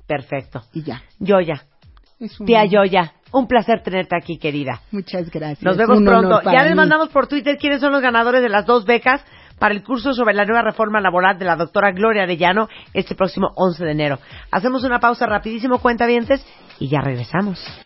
perfecto. 0.06 0.62
y 0.72 0.82
ya. 0.82 1.02
Yoya. 1.18 1.62
Es 2.20 2.38
un- 2.40 2.46
Tía 2.46 2.64
Yoya. 2.64 3.12
Un 3.36 3.48
placer 3.48 3.82
tenerte 3.82 4.14
aquí, 4.16 4.38
querida. 4.38 4.80
Muchas 4.92 5.28
gracias. 5.28 5.62
Nos 5.64 5.76
vemos 5.76 5.98
Un 5.98 6.04
pronto. 6.04 6.40
Ya 6.44 6.62
les 6.62 6.70
mí. 6.70 6.76
mandamos 6.76 7.08
por 7.08 7.26
Twitter 7.26 7.56
quiénes 7.58 7.80
son 7.80 7.90
los 7.90 8.00
ganadores 8.00 8.40
de 8.42 8.48
las 8.48 8.64
dos 8.64 8.84
becas 8.84 9.24
para 9.58 9.74
el 9.74 9.82
curso 9.82 10.12
sobre 10.12 10.34
la 10.34 10.44
nueva 10.44 10.62
reforma 10.62 11.00
laboral 11.00 11.36
de 11.36 11.44
la 11.44 11.56
doctora 11.56 11.90
Gloria 11.90 12.22
Arellano 12.22 12.68
este 12.92 13.16
próximo 13.16 13.48
11 13.56 13.84
de 13.84 13.90
enero. 13.90 14.18
Hacemos 14.52 14.84
una 14.84 15.00
pausa 15.00 15.26
rapidísimo, 15.26 15.80
cuentavientes, 15.80 16.46
y 16.78 16.88
ya 16.88 17.00
regresamos. 17.00 17.60